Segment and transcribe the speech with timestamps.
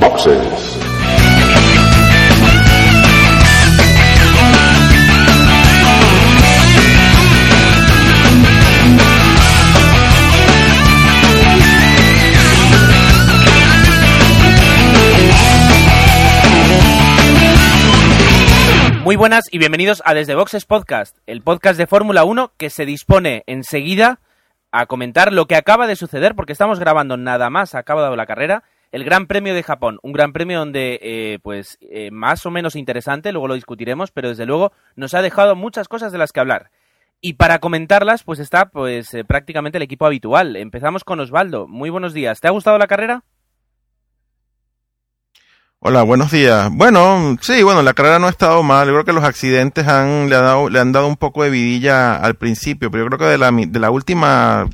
[0.00, 0.78] Boxes.
[19.04, 22.86] Muy buenas y bienvenidos a Desde Boxes Podcast, el podcast de Fórmula 1 que se
[22.86, 24.18] dispone enseguida
[24.72, 28.64] a comentar lo que acaba de suceder, porque estamos grabando nada más, acabado la carrera,
[28.92, 32.76] el Gran Premio de Japón, un Gran Premio donde, eh, pues, eh, más o menos
[32.76, 36.40] interesante, luego lo discutiremos, pero desde luego nos ha dejado muchas cosas de las que
[36.40, 36.70] hablar.
[37.20, 40.56] Y para comentarlas, pues está, pues, eh, prácticamente el equipo habitual.
[40.56, 41.66] Empezamos con Osvaldo.
[41.66, 42.40] Muy buenos días.
[42.40, 43.24] ¿Te ha gustado la carrera?
[45.88, 46.68] Hola, buenos días.
[46.72, 48.88] Bueno, sí, bueno, la carrera no ha estado mal.
[48.88, 53.04] Yo creo que los accidentes le, han dado, un poco de vidilla al principio, pero
[53.04, 54.68] yo creo que de la, última,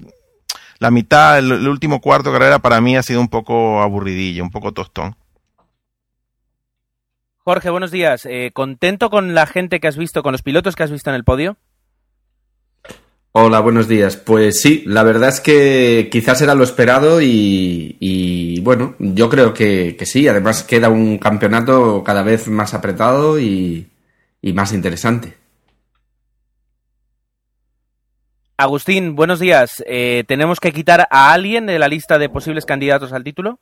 [0.78, 4.42] la mitad, el, el último cuarto de carrera para mí ha sido un poco aburridilla,
[4.42, 5.14] un poco tostón.
[7.36, 8.24] Jorge, buenos días.
[8.24, 11.16] Eh, ¿Contento con la gente que has visto, con los pilotos que has visto en
[11.16, 11.58] el podio?
[13.34, 14.18] Hola, buenos días.
[14.18, 19.96] Pues sí, la verdad es que quizás era lo esperado y, bueno, yo creo que,
[19.98, 20.28] que, sí.
[20.28, 23.88] Además queda un campeonato cada vez más apretado y,
[24.42, 25.34] y, más interesante.
[28.58, 29.82] Agustín, buenos días.
[29.86, 33.58] Eh, ¿Tenemos que quitar a alguien de la lista de posibles candidatos al título?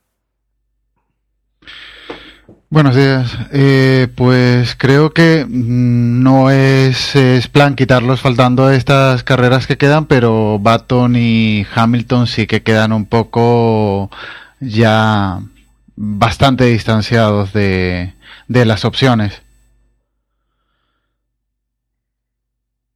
[2.73, 3.37] Buenos días.
[3.53, 11.17] Eh, pues creo que no es, plan quitarlos faltando estas carreras que quedan, pero Baton
[11.17, 14.09] y Hamilton sí que quedan un poco
[14.61, 15.41] ya
[15.97, 18.15] bastante distanciados de,
[18.47, 19.43] de las opciones.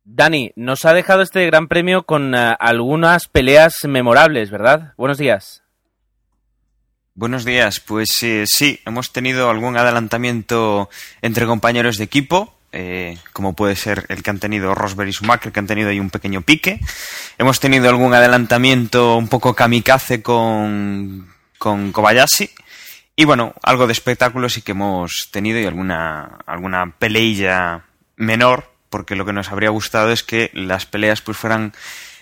[0.04, 4.92] Dani, nos ha dejado este gran premio con uh, algunas peleas memorables, ¿verdad?
[4.96, 5.63] Buenos días.
[7.16, 10.90] Buenos días, pues eh, sí, hemos tenido algún adelantamiento
[11.22, 15.52] entre compañeros de equipo, eh, como puede ser el que han tenido Rosberg y Schumacher,
[15.52, 16.80] que han tenido ahí un pequeño pique.
[17.38, 22.50] Hemos tenido algún adelantamiento un poco kamikaze con, con Kobayashi.
[23.14, 27.84] Y bueno, algo de espectáculo sí que hemos tenido y alguna, alguna peleilla
[28.16, 31.74] menor, porque lo que nos habría gustado es que las peleas pues fueran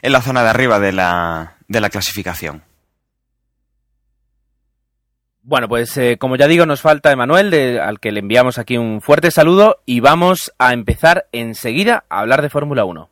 [0.02, 2.62] en la zona de arriba de la, de la clasificación.
[5.44, 9.00] Bueno, pues eh, como ya digo, nos falta Emanuel, al que le enviamos aquí un
[9.00, 13.11] fuerte saludo y vamos a empezar enseguida a hablar de Fórmula 1.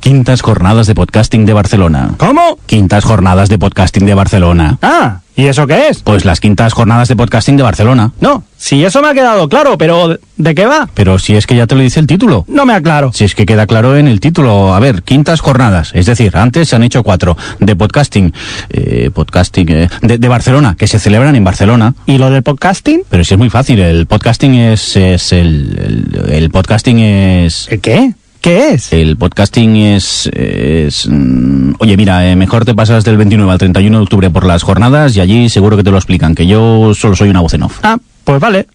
[0.00, 2.10] Quintas jornadas de podcasting de Barcelona.
[2.18, 2.58] ¿Cómo?
[2.66, 4.78] Quintas jornadas de podcasting de Barcelona.
[4.82, 6.02] Ah, ¿y eso qué es?
[6.02, 8.12] Pues las quintas jornadas de podcasting de Barcelona.
[8.20, 10.88] No, si eso me ha quedado claro, pero ¿de qué va?
[10.94, 12.44] Pero si es que ya te lo dice el título.
[12.46, 13.10] No me aclaro.
[13.14, 14.74] Si es que queda claro en el título.
[14.74, 15.90] A ver, quintas jornadas.
[15.94, 18.32] Es decir, antes se han hecho cuatro de podcasting.
[18.68, 19.68] Eh, podcasting.
[19.70, 21.94] Eh, de, de, Barcelona, que se celebran en Barcelona.
[22.04, 23.02] ¿Y lo del podcasting?
[23.08, 23.80] Pero si es muy fácil.
[23.80, 24.94] El podcasting es.
[24.96, 27.66] es el, el, el podcasting es.
[27.70, 28.14] ¿El qué?
[28.46, 28.92] ¿Qué es?
[28.92, 30.30] El podcasting es...
[30.32, 34.46] es mm, oye, mira, eh, mejor te pasas del 29 al 31 de octubre por
[34.46, 37.54] las jornadas y allí seguro que te lo explican, que yo solo soy una voz
[37.54, 37.80] en off.
[37.82, 38.68] Ah, pues vale.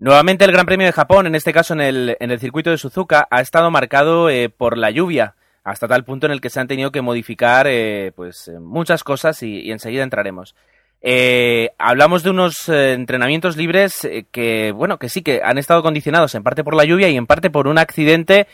[0.00, 2.78] Nuevamente el Gran Premio de Japón, en este caso en el, en el circuito de
[2.78, 6.58] Suzuka, ha estado marcado eh, por la lluvia, hasta tal punto en el que se
[6.58, 10.56] han tenido que modificar eh, pues muchas cosas y, y enseguida entraremos.
[11.02, 15.82] Eh, hablamos de unos eh, entrenamientos libres eh, que, bueno, que sí que han estado
[15.82, 18.46] condicionados en parte por la lluvia y en parte por un accidente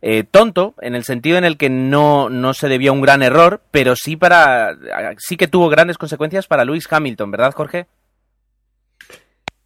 [0.00, 3.22] eh, tonto, en el sentido en el que no, no se debió a un gran
[3.22, 4.74] error, pero sí para,
[5.18, 7.86] sí que tuvo grandes consecuencias para Lewis Hamilton, ¿verdad, Jorge?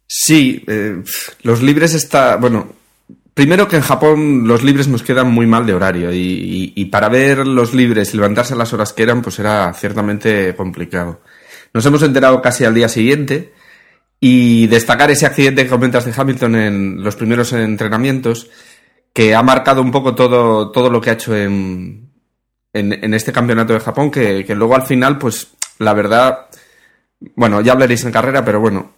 [0.07, 0.65] Sí,
[1.41, 2.73] los libres está, bueno,
[3.33, 6.85] primero que en Japón los libres nos quedan muy mal de horario y, y, y
[6.85, 11.21] para ver los libres y levantarse a las horas que eran, pues era ciertamente complicado.
[11.75, 13.51] Nos hemos enterado casi al día siguiente
[14.21, 18.49] y destacar ese accidente que comentas de Hamilton en los primeros entrenamientos,
[19.11, 22.13] que ha marcado un poco todo, todo lo que ha hecho en,
[22.71, 25.49] en, este campeonato de Japón, que, que, luego al final, pues
[25.79, 26.47] la verdad,
[27.35, 28.93] bueno, ya hablaréis en carrera, pero bueno,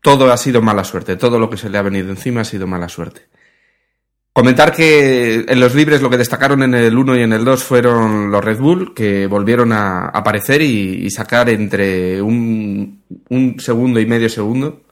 [0.00, 2.66] todo ha sido mala suerte, todo lo que se le ha venido encima ha sido
[2.66, 3.28] mala suerte.
[4.32, 7.62] Comentar que en los libres lo que destacaron en el 1 y en el 2
[7.62, 14.06] fueron los Red Bull, que volvieron a aparecer y, sacar entre un, un, segundo y
[14.06, 14.84] medio segundo.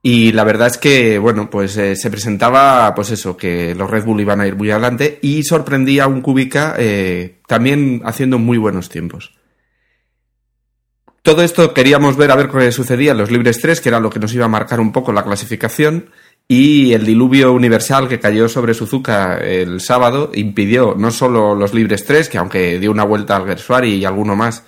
[0.00, 4.04] Y la verdad es que, bueno, pues eh, se presentaba, pues eso, que los Red
[4.04, 8.56] Bull iban a ir muy adelante y sorprendía a un Kubica eh, también haciendo muy
[8.56, 9.34] buenos tiempos.
[11.20, 14.08] Todo esto queríamos ver a ver qué sucedía en los libres 3, que era lo
[14.08, 16.10] que nos iba a marcar un poco la clasificación
[16.48, 22.04] y el diluvio universal que cayó sobre Suzuka el sábado impidió no solo los libres
[22.04, 24.64] 3, que aunque dio una vuelta al Gersuari y alguno más,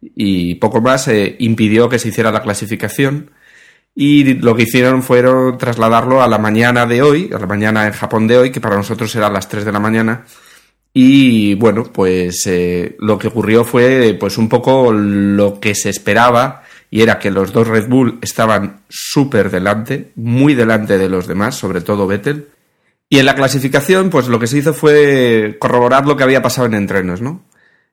[0.00, 3.30] y poco más eh, impidió que se hiciera la clasificación
[4.00, 7.92] y lo que hicieron fueron trasladarlo a la mañana de hoy, a la mañana en
[7.92, 10.24] Japón de hoy, que para nosotros era las 3 de la mañana.
[10.94, 16.62] Y bueno, pues eh, lo que ocurrió fue pues un poco lo que se esperaba
[16.90, 21.54] y era que los dos Red Bull estaban súper delante, muy delante de los demás,
[21.54, 22.48] sobre todo Vettel.
[23.10, 26.66] Y en la clasificación, pues lo que se hizo fue corroborar lo que había pasado
[26.66, 27.42] en entrenos, ¿no?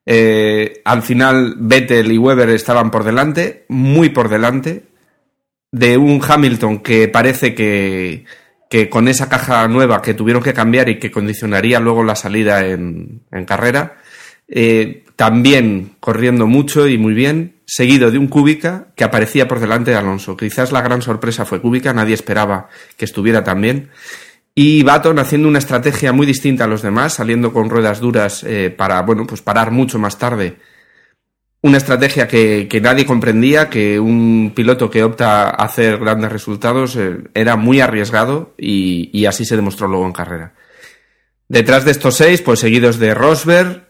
[0.05, 4.83] Eh, al final, Vettel y Weber estaban por delante, muy por delante,
[5.71, 8.25] de un Hamilton que parece que,
[8.69, 12.65] que, con esa caja nueva que tuvieron que cambiar y que condicionaría luego la salida
[12.65, 13.97] en, carrera,
[14.47, 19.91] eh, también corriendo mucho y muy bien, seguido de un Kubica que aparecía por delante
[19.91, 20.37] de Alonso.
[20.37, 23.89] Quizás la gran sorpresa fue Kubica, nadie esperaba que estuviera tan bien.
[24.53, 28.69] Y Baton haciendo una estrategia muy distinta a los demás, saliendo con ruedas duras eh,
[28.69, 30.57] para, bueno, pues parar mucho más tarde
[31.65, 36.95] una estrategia que, que, nadie comprendía, que un piloto que opta a hacer grandes resultados
[36.95, 40.53] eh, era muy arriesgado y, y, así se demostró luego en carrera.
[41.47, 43.84] Detrás de estos seis, pues seguidos de Rosberg,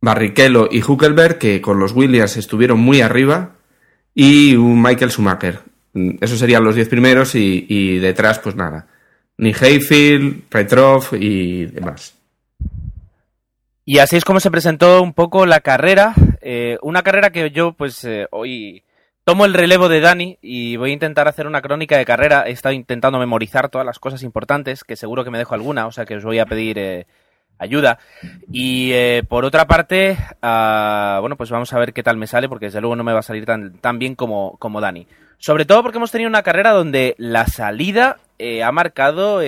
[0.00, 3.56] Barrichello y Huckelberg, que con los Williams estuvieron muy arriba,
[4.14, 5.60] y un Michael Schumacher.
[6.20, 8.86] Esos serían los diez primeros y, y detrás, pues nada.
[9.36, 12.16] Ni Hayfield, Petrov y demás.
[13.84, 16.14] Y así es como se presentó un poco la carrera.
[16.42, 18.84] Eh, una carrera que yo, pues, eh, hoy
[19.24, 22.44] tomo el relevo de Dani y voy a intentar hacer una crónica de carrera.
[22.46, 25.92] He estado intentando memorizar todas las cosas importantes, que seguro que me dejo alguna, o
[25.92, 27.06] sea que os voy a pedir eh,
[27.60, 28.00] ayuda.
[28.50, 32.48] Y eh, por otra parte, uh, bueno, pues vamos a ver qué tal me sale,
[32.48, 35.06] porque desde luego no me va a salir tan, tan bien como, como Dani.
[35.38, 39.40] Sobre todo porque hemos tenido una carrera donde la salida eh, ha marcado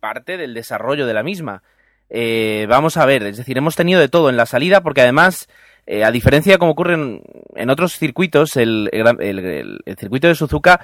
[0.00, 1.62] parte del desarrollo de la misma.
[2.08, 5.48] Eh, vamos a ver, es decir, hemos tenido de todo en la salida porque además,
[5.86, 10.80] eh, a diferencia de como ocurre en, otros circuitos, el, el, el, circuito de Suzuka,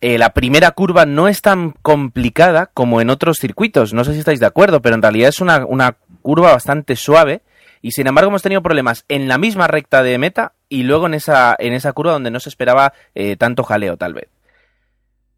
[0.00, 3.92] eh, la primera curva no es tan complicada como en otros circuitos.
[3.92, 7.42] No sé si estáis de acuerdo, pero en realidad es una, una curva bastante suave
[7.82, 11.14] y sin embargo hemos tenido problemas en la misma recta de meta y luego en
[11.14, 14.28] esa, en esa curva donde no se esperaba eh, tanto jaleo tal vez.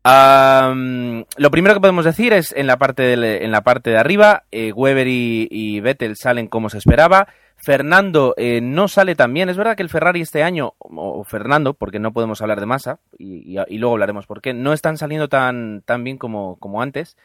[0.05, 4.45] Lo primero que podemos decir es en la parte de, en la parte de arriba,
[4.51, 7.29] eh, Weber y, Vettel salen como se esperaba.
[7.63, 9.49] Fernando eh, no sale tan bien.
[9.49, 12.99] Es verdad que el Ferrari este año, o Fernando, porque no podemos hablar de masa,
[13.17, 17.17] y, luego hablaremos por qué, no están saliendo tan, tan bien como, como antes.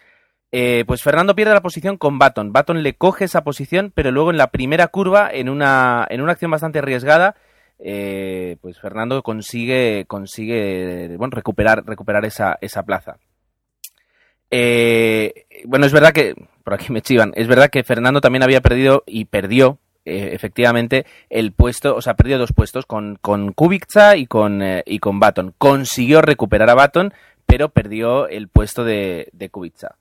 [0.52, 2.54] Eh, pues Fernando pierde la posición con Baton.
[2.54, 6.34] Baton le coge esa posición, pero luego en la primera curva, en una, en una
[6.34, 7.36] acción bastante arriesgada,
[7.80, 13.18] eh, pues Fernando consigue, consigue bueno, recuperar, recuperar esa, esa plaza.
[14.52, 18.62] Eh, bueno, es verdad que, por aquí me chivan, es verdad que Fernando también había
[18.62, 24.16] perdido y perdió eh, efectivamente el puesto, o sea, perdió dos puestos con, con Kubica
[24.16, 25.54] y con, eh, y con Baton.
[25.58, 27.14] Consiguió recuperar a Baton,
[27.46, 29.96] pero perdió el puesto de, de Kubica.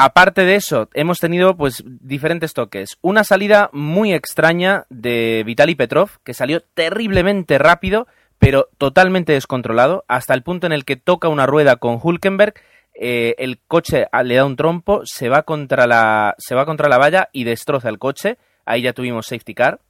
[0.00, 2.98] Aparte de eso, hemos tenido pues diferentes toques.
[3.00, 8.06] Una salida muy extraña de Vitaly Petrov, que salió terriblemente rápido,
[8.38, 12.54] pero totalmente descontrolado, hasta el punto en el que toca una rueda con Hulkenberg,
[13.00, 16.98] eh, el coche le da un trompo, se va contra la, se va contra la
[16.98, 18.38] valla y destroza el coche.
[18.64, 19.80] Ahí ya tuvimos safety car.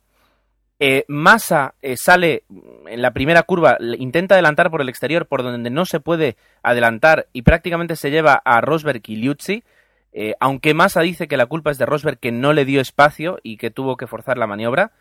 [0.80, 2.44] Eh, Massa eh, sale
[2.86, 7.26] en la primera curva, intenta adelantar por el exterior, por donde no se puede adelantar,
[7.32, 9.64] y prácticamente se lleva a Rosberg y Liuzzi.
[10.12, 13.38] Eh, aunque Massa dice que la culpa es de Rosberg que no le dio espacio
[13.42, 14.92] y que tuvo que forzar la maniobra.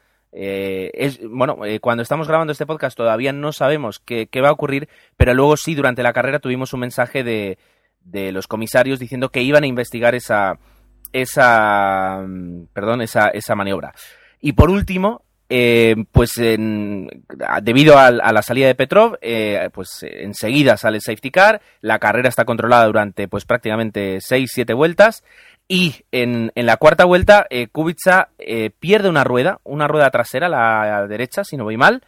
[1.29, 5.33] Bueno, cuando estamos grabando este podcast todavía no sabemos qué, qué, va a ocurrir, pero
[5.33, 7.57] luego sí, durante la carrera tuvimos un mensaje de,
[8.09, 10.59] de los comisarios diciendo que iban a investigar esa,
[11.13, 13.93] esa, mm, perdón, esa, esa maniobra.
[14.39, 17.09] Y por último, eh, pues en,
[17.61, 22.29] debido a, la salida de Petrov, eh, pues enseguida sale el safety car, la carrera
[22.29, 25.23] está controlada durante pues prácticamente 6-7 vueltas
[25.67, 30.47] y en, en, la cuarta vuelta eh, Kubica eh, pierde una rueda, una rueda trasera,
[30.47, 32.03] la, la, derecha, si no voy mal,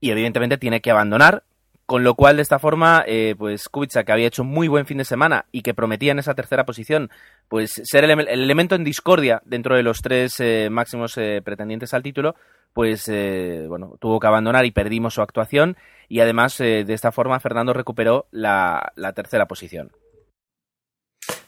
[0.00, 1.42] y evidentemente tiene que abandonar,
[1.88, 4.98] con lo cual de esta forma, eh, pues Kubica que había hecho muy buen fin
[4.98, 7.10] de semana y que prometía en esa tercera posición,
[7.48, 10.40] pues ser el, el elemento en discordia dentro de los tres
[10.70, 12.36] máximos pretendientes al título,
[12.78, 15.76] pues eh, bueno, tuvo que abandonar y perdimos su actuación
[16.08, 19.90] y además eh, de esta forma Fernando recuperó la, tercera posición.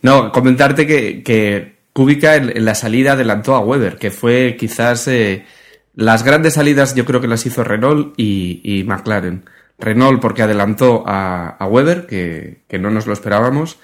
[0.02, 5.44] No, comentarte que, Kubica en, la salida adelantó a Weber, que fue quizás eh,
[5.94, 9.44] las grandes salidas yo creo que las hizo Renault y McLaren.
[9.80, 13.78] Renault porque adelantó a, Weber, que, que, no nos lo esperábamos,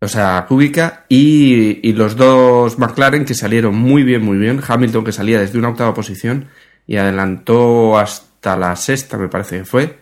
[0.00, 4.60] o sea, Kubica, y, y los dos McLaren que salieron muy bien, muy bien.
[4.66, 6.48] Hamilton que salía desde una octava posición
[6.86, 9.98] y adelantó hasta la sexta, me parece que fue.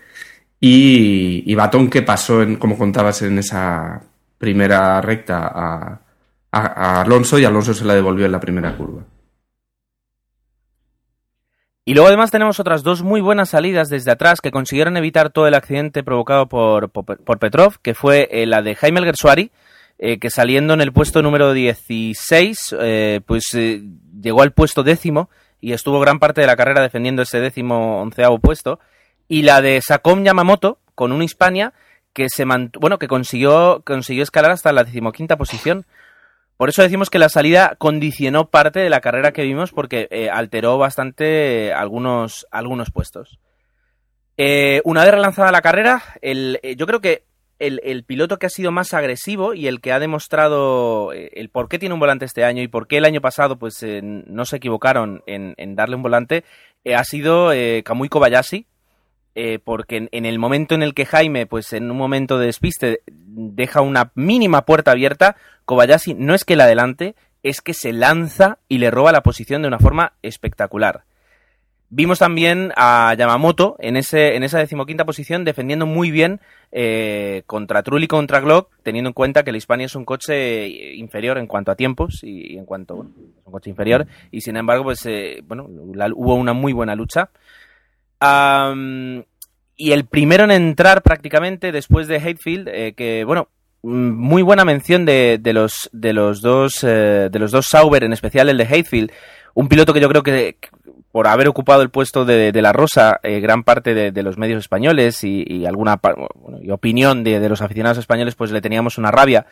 [0.60, 4.02] Y, y Batón que pasó, en, como contabas, en esa
[4.38, 6.00] primera recta a,
[6.52, 9.04] a Alonso y Alonso se la devolvió en la primera curva.
[11.88, 15.46] Y luego además tenemos otras dos muy buenas salidas desde atrás que consiguieron evitar todo
[15.46, 19.52] el accidente provocado por, por, Petrov, que fue eh, la de Jaime Gersuari,
[19.98, 23.56] eh, que saliendo en el puesto número 16, eh, pues
[24.20, 25.30] llegó al puesto décimo
[25.62, 28.80] y estuvo gran parte de la carrera defendiendo ese décimo onceavo puesto.
[29.26, 31.72] Y la de Sakom Yamamoto, con un Hispania,
[32.12, 35.86] que se mant- bueno, que consiguió, consiguió escalar hasta la decimoquinta posición.
[36.58, 40.28] Por eso decimos que la salida condicionó parte de la carrera que vimos porque eh,
[40.28, 43.38] alteró bastante algunos, algunos puestos.
[44.36, 47.22] Eh, una vez relanzada la carrera, eh, yo creo que
[47.60, 51.78] el, piloto que ha sido más agresivo y el que ha demostrado el por qué
[51.78, 55.22] tiene un volante este año y por qué el año pasado pues no se equivocaron
[55.26, 56.44] en, en darle un volante
[56.92, 57.50] ha sido
[57.84, 58.66] Kamui Kobayashi
[59.40, 62.46] eh, porque en, en el momento en el que Jaime pues en un momento de
[62.46, 67.14] despiste deja una mínima puerta abierta Kobayashi no es que la adelante
[67.44, 71.04] es que se lanza y le roba la posición de una forma espectacular
[71.90, 76.38] Vimos también a Yamamoto en, ese, en esa decimoquinta posición defendiendo muy bien
[76.70, 80.68] eh, contra Trulli y contra Glock, teniendo en cuenta que el Hispania es un coche
[80.96, 84.58] inferior en cuanto a tiempos y, en cuanto, bueno, es un coche inferior y sin
[84.58, 87.30] embargo, pues, eh, bueno, la- hubo una muy buena lucha.
[88.20, 93.48] Y el primero en entrar prácticamente después de Hatefield, eh, que, bueno,
[93.82, 98.02] mm, muy buena mención de, de los, de los dos, eh, de los dos Sauber,
[98.02, 99.12] en especial el de Hatefield,
[99.54, 100.56] un piloto que yo creo que
[101.12, 105.24] por haber ocupado el puesto de, la Rosa, eh, gran parte de, los medios españoles
[105.24, 109.46] y, y alguna bueno, y opinión de, los aficionados españoles, pues le teníamos una rabia,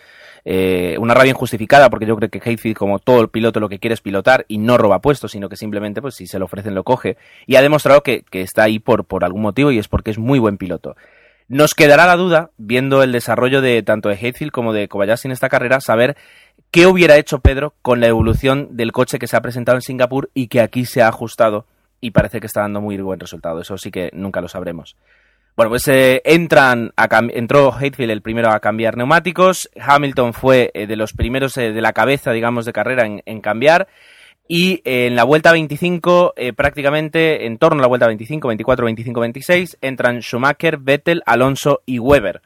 [0.44, 3.78] eh, una rabia injustificada, porque yo creo que Hatefield, como todo el piloto, lo que
[3.78, 6.74] quiere es pilotar y no roba puestos, sino que simplemente, pues si se lo ofrecen,
[6.74, 7.16] lo coge.
[7.46, 10.58] Y ha demostrado que, está ahí por, algún motivo y es porque es muy buen
[10.58, 10.96] piloto.
[11.48, 15.32] Nos quedará la duda, viendo el desarrollo de tanto de Hatefield como de Kobayashi en
[15.32, 16.16] esta carrera, saber
[16.76, 20.28] qué hubiera hecho Pedro con la evolución del coche que se ha presentado en Singapur
[20.34, 21.64] y que aquí se ha ajustado
[22.02, 23.62] y parece que está dando muy buen resultado.
[23.62, 24.94] Eso sí que nunca lo sabremos.
[25.56, 29.70] Bueno, pues eh, entran a entró Hatefield el primero a cambiar neumáticos.
[29.80, 33.88] Hamilton fue eh, de los primeros eh, de la cabeza, digamos, de carrera en, cambiar.
[34.46, 39.20] Y en la vuelta 25, eh, prácticamente en torno a la vuelta 25, 24, 25,
[39.20, 42.42] 26, entran Schumacher, Vettel, Alonso y Weber.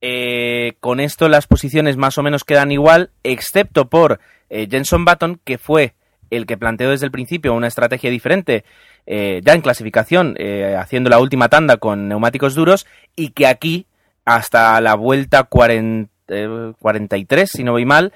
[0.00, 5.40] Eh, con esto las posiciones más o menos quedan igual, excepto por eh, Jenson Button,
[5.44, 5.94] que fue
[6.30, 8.64] el que planteó desde el principio una estrategia diferente,
[9.06, 12.86] eh, ya en clasificación, eh, haciendo la última tanda con neumáticos duros,
[13.16, 13.86] y que aquí,
[14.24, 18.12] hasta la vuelta 40, eh, 43, si no voy mal,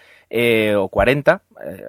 [0.76, 1.84] o 40, eh,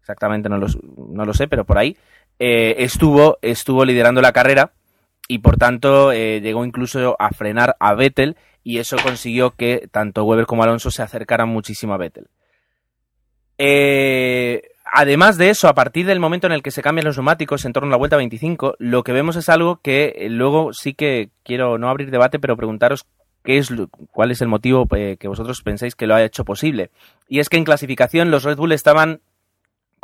[0.00, 1.96] exactamente no lo, no lo sé, pero por ahí,
[2.38, 4.72] estuvo, estuvo liderando la carrera
[5.28, 10.46] y por tanto llegó incluso a frenar a Vettel y eso consiguió que tanto Weber
[10.46, 12.28] como Alonso se acercaran muchísimo a Vettel.
[13.58, 17.64] Eh, además de eso, a partir del momento en el que se cambian los neumáticos
[17.66, 20.94] en torno a la vuelta 25, lo que vemos es algo que eh, luego sí
[20.94, 23.06] que quiero no abrir debate, pero preguntaros
[23.44, 23.70] qué es,
[24.10, 26.90] cuál es el motivo eh, que vosotros pensáis que lo ha hecho posible.
[27.28, 29.20] Y es que en clasificación los Red Bull estaban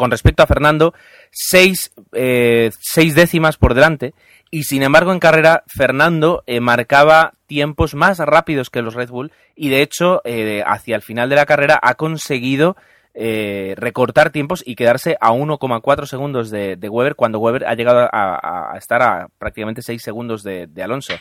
[0.00, 0.94] con respecto a Fernando,
[1.30, 4.14] seis, eh, seis décimas por delante.
[4.50, 9.30] Y sin embargo, en carrera, Fernando eh, marcaba tiempos más rápidos que los Red Bull.
[9.54, 12.78] Y de hecho, eh, hacia el final de la carrera, ha conseguido
[13.12, 18.72] eh, recortar tiempos y quedarse a 1,4 segundos de, Weber, cuando Weber ha llegado a,
[18.78, 21.12] estar a prácticamente 6 segundos de, Alonso.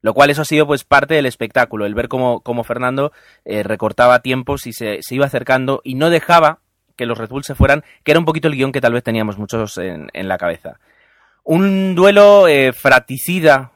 [0.00, 3.12] Lo cual eso ha sido pues parte del espectáculo, el ver cómo, Fernando
[3.44, 6.61] recortaba tiempos y se iba acercando y no dejaba
[7.02, 9.02] que los Red Bull se fueran, que era un poquito el guion que tal vez
[9.02, 10.78] teníamos muchos en, la cabeza.
[11.42, 13.72] Un duelo eh, fraticida,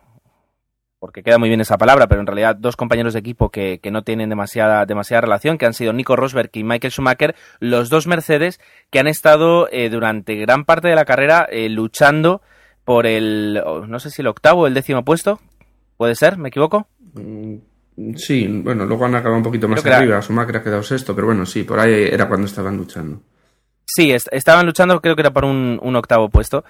[1.00, 3.90] porque queda muy bien esa palabra, pero en realidad dos compañeros de equipo que, que
[3.90, 8.06] no tienen demasiada, demasiada relación, que han sido Nico Rosberg y Michael Schumacher, los dos
[8.06, 12.42] Mercedes que han estado eh, durante gran parte de la carrera eh, luchando
[12.84, 15.40] por el, oh, no sé si el octavo o el décimo puesto,
[15.96, 16.38] ¿puede ser?
[16.38, 16.86] ¿Me equivoco?
[17.14, 17.56] Mm,
[18.16, 20.20] Sí, bueno, luego han acabado un poquito más Creo arriba.
[20.22, 23.20] Schumacher ha quedado sexto, pero bueno, sí, por ahí era cuando estaban luchando.
[23.86, 26.64] Sí, est- estaban luchando, creo que era por un, un octavo puesto.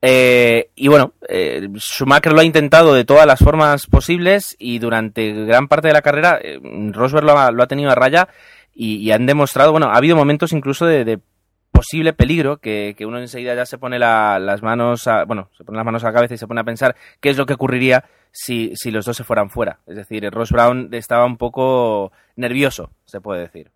[0.00, 5.30] Eh, y bueno, eh, Schumacher lo ha intentado de todas las formas posibles y durante
[5.44, 6.58] gran parte de la carrera eh,
[6.92, 8.28] Rosberg lo ha, lo ha tenido a raya
[8.74, 11.18] y, y han demostrado, bueno, ha habido momentos incluso de, de
[11.80, 15.64] posible peligro que, que uno enseguida ya se pone la- las manos, a, bueno, se
[15.64, 17.54] pone las manos a la cabeza y se pone a pensar qué es lo que
[17.54, 19.78] ocurriría si, si los dos se fueran fuera.
[19.86, 23.70] Es decir, Ross Brown estaba un poco nervioso, se puede decir.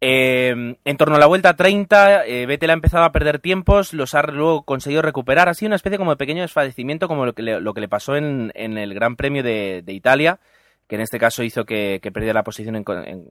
[0.00, 4.14] Eh, en torno a la vuelta 30, eh, Vettel ha empezado a perder tiempos, los
[4.14, 5.48] ha luego conseguido recuperar.
[5.48, 7.88] Ha sido una especie como de pequeño desfallecimiento, como lo que le, lo que le
[7.88, 10.38] pasó en, en el Gran Premio de, de Italia,
[10.86, 13.26] que en este caso hizo que, que perdiera la posición en- en-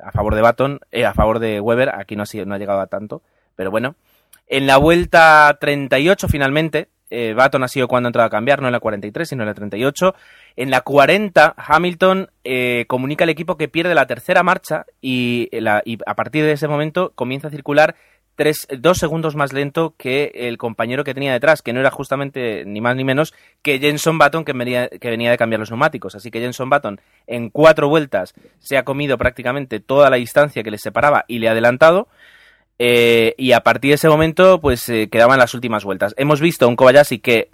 [0.00, 1.90] a favor de Baton, eh, a favor de Weber.
[1.94, 3.22] Aquí no ha, ha llegado a tanto,
[3.56, 3.94] pero bueno.
[4.46, 8.68] En la vuelta 38, finalmente, eh, Baton ha sido cuando ha entrado a cambiar, no
[8.68, 10.14] en la 43, sino en la 38.
[10.56, 15.98] En la 40, Hamilton eh, comunica al equipo que pierde la tercera marcha y, y
[16.04, 17.94] a partir de ese momento comienza a circular
[18.78, 22.80] dos segundos más lento que el compañero que tenía detrás, que no era justamente ni
[22.80, 26.14] más ni menos que Jenson Button que venía, que venía de cambiar los neumáticos.
[26.14, 30.70] Así que Jenson Button en cuatro vueltas se ha comido prácticamente toda la distancia que
[30.70, 32.08] le separaba y le ha adelantado.
[32.78, 36.14] Eh, y a partir de ese momento, pues eh, quedaban las últimas vueltas.
[36.16, 37.50] Hemos visto un Kobayashi que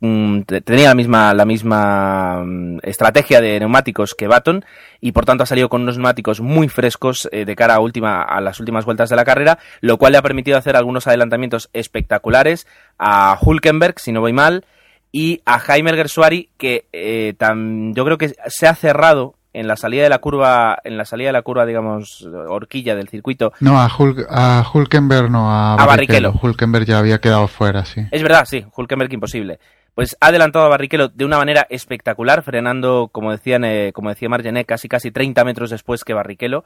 [0.00, 4.64] mm, te- tenía la misma, la misma mm, estrategia de neumáticos que Baton
[5.00, 8.22] y por tanto ha salido con unos neumáticos muy frescos eh, de cara a, última,
[8.22, 11.70] a las últimas vueltas de la carrera, lo cual le ha permitido hacer algunos adelantamientos
[11.72, 12.66] espectaculares
[12.98, 14.64] a Hulkenberg, si no voy mal,
[15.12, 20.02] y a Jaime Gersuari, que eh, yo creo que se ha cerrado en la salida
[20.02, 23.88] de la curva, en la salida de la curva, digamos, horquilla del circuito, No, a,
[23.88, 26.32] Hul- a Hulkenberg no, a, A Barrichello.
[26.42, 28.02] Hulkenberg ya había quedado fuera, sí.
[28.10, 29.58] Es verdad, sí, Hulkenberg imposible.
[29.94, 34.28] Pues ha adelantado a Barrichello de una manera espectacular, frenando, como decían, eh, como decía
[34.28, 36.64] Margenet, casi casi 30 metros después que Barrichello.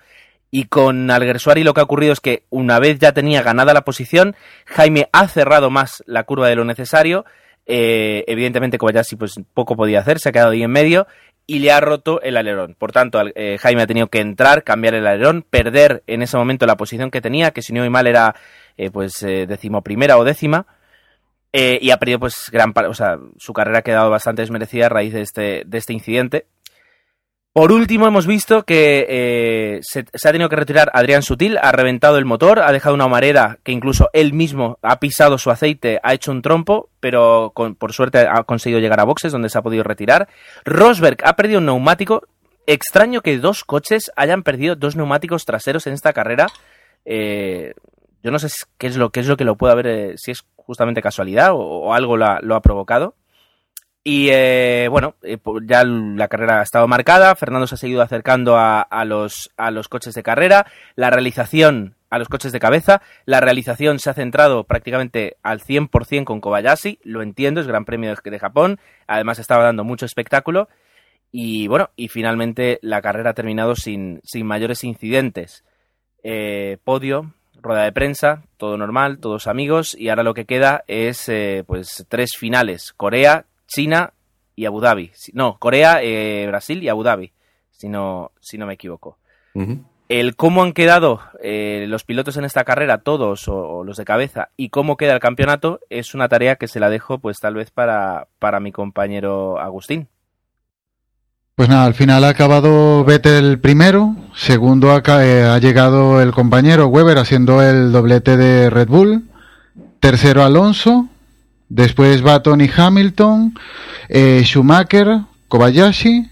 [0.50, 3.82] Y con Alguersuari lo que ha ocurrido es que una vez ya tenía ganada la
[3.82, 7.26] posición, Jaime ha cerrado más la curva de lo necesario.
[7.66, 11.06] Eh, evidentemente, Kobayashi pues poco podía hacer, se ha quedado ahí en medio
[11.50, 12.76] y le ha roto el alerón.
[12.78, 16.66] Por tanto, eh, Jaime ha tenido que entrar, cambiar el alerón, perder en ese momento
[16.66, 18.36] la posición que tenía, que si no voy mal era
[18.76, 20.66] eh, pues eh, decimoprimera o décima.
[21.50, 24.88] Eh, y ha perdido pues gran o sea, su carrera ha quedado bastante desmerecida a
[24.90, 26.46] raíz de este, de este incidente.
[27.58, 32.16] Por último, hemos visto que eh, se, ha tenido que retirar Adrián Sutil, ha reventado
[32.16, 36.14] el motor, ha dejado una humareda que incluso él mismo ha pisado su aceite, ha
[36.14, 39.82] hecho un trompo, pero por suerte ha conseguido llegar a boxes donde se ha podido
[39.82, 40.28] retirar.
[40.64, 42.22] Rosberg ha perdido un neumático.
[42.68, 46.46] Extraño que dos coches hayan perdido dos neumáticos traseros en esta carrera.
[47.04, 47.74] Eh,
[48.22, 50.30] yo no sé qué es lo, qué es lo que lo puede haber, eh, si
[50.30, 53.16] es justamente casualidad o, algo lo ha provocado.
[54.10, 58.56] Y eh, bueno, eh, ya la carrera ha estado marcada, Fernando se ha seguido acercando
[58.56, 60.64] a, los, a los coches de carrera,
[60.96, 66.24] la realización a los coches de cabeza, la realización se ha centrado prácticamente al 100%
[66.24, 70.70] con Kobayashi, lo entiendo, es Gran Premio de, de Japón, además estaba dando mucho espectáculo.
[71.30, 75.66] Y bueno, y finalmente la carrera ha terminado sin, sin mayores incidentes.
[76.22, 81.28] Eh, podio, rueda de prensa, todo normal, todos amigos, y ahora lo que queda es
[81.28, 84.12] eh, pues tres finales, Corea, China
[84.56, 85.12] y Abu Dhabi.
[85.14, 87.32] Si- No, Corea, eh, Brasil y Abu Dhabi,
[87.70, 89.18] si no, si no me equivoco.
[90.08, 94.04] El cómo han quedado eh, los pilotos en esta carrera, todos o, o los de
[94.04, 97.54] cabeza, y cómo queda el campeonato, es una tarea que se la dejo pues tal
[97.54, 100.08] vez para, para mi compañero Agustín.
[101.56, 106.86] Pues nada, al final ha acabado Vettel primero, segundo ha, eh, ha llegado el compañero
[106.86, 109.24] Weber haciendo el doblete de Red Bull,
[109.98, 111.08] tercero Alonso,
[111.68, 113.54] después Baton y Hamilton,
[114.08, 116.30] eh, Schumacher, Kobayashi,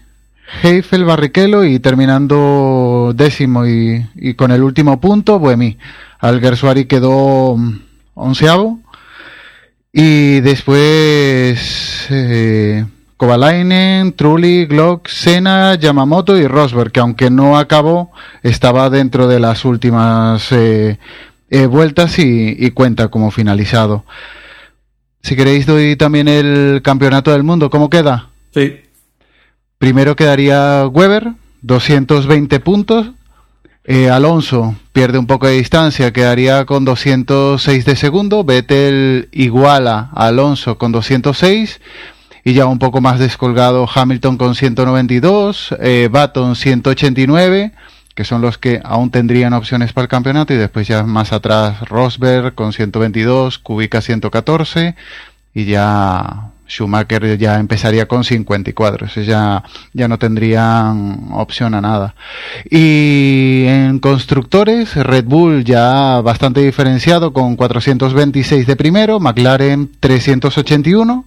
[0.63, 5.77] Heifel, Barrichello y terminando décimo y, y con el último punto, Buemi.
[6.19, 7.79] Alguersuari quedó mm,
[8.15, 8.79] onceavo
[9.91, 12.85] y después eh,
[13.17, 18.11] Kovalainen, Trulli, Glock, Senna, Yamamoto y Rosberg, que aunque no acabó,
[18.43, 20.99] estaba dentro de las últimas eh,
[21.49, 24.05] eh, vueltas y, y cuenta como finalizado.
[25.21, 28.29] Si queréis doy también el campeonato del mundo, ¿cómo queda?
[28.53, 28.81] Sí.
[29.77, 33.11] Primero quedaría Weber, 220 puntos.
[33.83, 38.43] Eh, Alonso pierde un poco de distancia, quedaría con 206 de segundo.
[38.43, 41.79] Vettel iguala a Alonso con 206.
[42.43, 47.73] Y ya un poco más descolgado Hamilton con 192, eh, Baton 189,
[48.17, 50.51] que son los que aún tendrían opciones para el campeonato.
[50.51, 54.95] Y después ya más atrás Rosberg con 122, Kubica 114
[55.53, 62.15] y ya Schumacher ya empezaría con 54, eso ya, ya no tendrían opción a nada.
[62.71, 71.23] Y en constructores, Red Bull ya bastante diferenciado con 426 de primero, McLaren 381,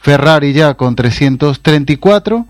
[0.00, 2.46] Ferrari ya con 334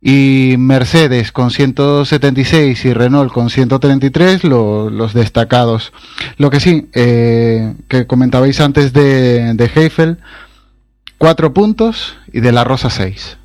[0.00, 5.92] y Mercedes con 176 y Renault con 133 lo- los destacados.
[6.36, 10.18] Lo que sí, eh, que comentabais antes de, de Heifel,
[11.18, 13.38] cuatro puntos y de la Rosa seis.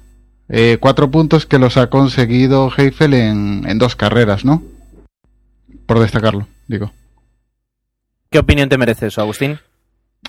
[0.49, 4.61] Eh, cuatro puntos que los ha conseguido Heifel en, en dos carreras, ¿no?
[5.85, 6.91] por destacarlo, digo.
[8.29, 9.59] ¿Qué opinión te merece eso, Agustín?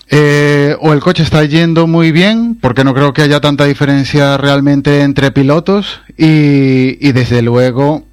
[0.09, 4.37] Eh, o el coche está yendo muy bien, porque no creo que haya tanta diferencia
[4.37, 8.05] realmente entre pilotos, y, y desde luego,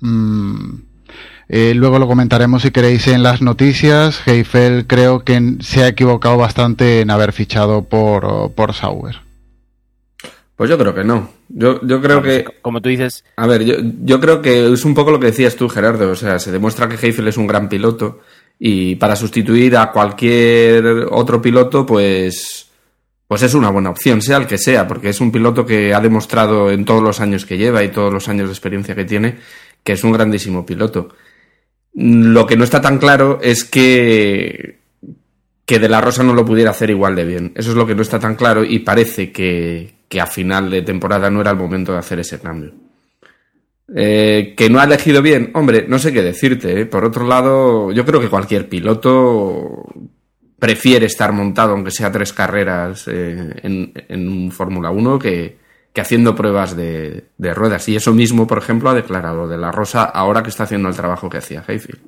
[0.00, 0.74] mm,
[1.48, 6.36] eh, luego lo comentaremos si queréis en las noticias, Heifel creo que se ha equivocado
[6.36, 9.20] bastante en haber fichado por, por Sauber.
[10.56, 11.28] Pues yo creo que no.
[11.48, 12.44] Yo, yo creo que.
[12.62, 13.24] Como tú dices.
[13.36, 16.10] A ver, yo, yo creo que es un poco lo que decías tú, Gerardo.
[16.10, 18.20] O sea, se demuestra que Heifel es un gran piloto
[18.58, 22.68] y para sustituir a cualquier otro piloto, pues,
[23.26, 26.00] pues es una buena opción, sea el que sea, porque es un piloto que ha
[26.00, 29.36] demostrado en todos los años que lleva y todos los años de experiencia que tiene
[29.84, 31.08] que es un grandísimo piloto.
[31.94, 34.80] Lo que no está tan claro es que
[35.64, 37.52] que De La Rosa no lo pudiera hacer igual de bien.
[37.54, 40.82] Eso es lo que no está tan claro y parece que, que a final de
[40.82, 42.72] temporada no era el momento de hacer ese cambio.
[43.94, 46.80] Eh, que no ha elegido bien, hombre, no sé qué decirte.
[46.80, 46.86] ¿eh?
[46.86, 49.86] Por otro lado, yo creo que cualquier piloto
[50.58, 55.58] prefiere estar montado, aunque sea tres carreras eh, en, en, Fórmula 1, que,
[55.92, 57.88] que, haciendo pruebas de, de, ruedas.
[57.88, 60.96] Y eso mismo, por ejemplo, ha declarado de la Rosa ahora que está haciendo el
[60.96, 62.00] trabajo que hacía Hayfield.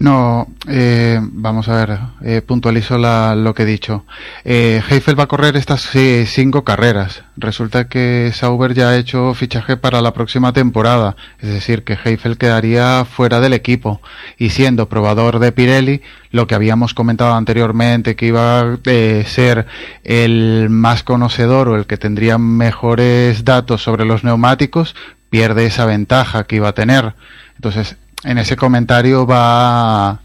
[0.00, 4.04] No, eh, vamos a ver, eh, puntualizo la, lo que he dicho.
[4.44, 5.90] Eh, Heifel va a correr estas
[6.26, 7.24] cinco carreras.
[7.36, 12.38] Resulta que Sauber ya ha hecho fichaje para la próxima temporada, es decir, que Heifel
[12.38, 14.00] quedaría fuera del equipo.
[14.38, 19.66] Y siendo probador de Pirelli, lo que habíamos comentado anteriormente, que iba a eh, ser
[20.04, 24.94] el más conocedor o el que tendría mejores datos sobre los neumáticos,
[25.28, 27.14] pierde esa ventaja que iba a tener.
[27.56, 30.20] Entonces, en ese comentario va,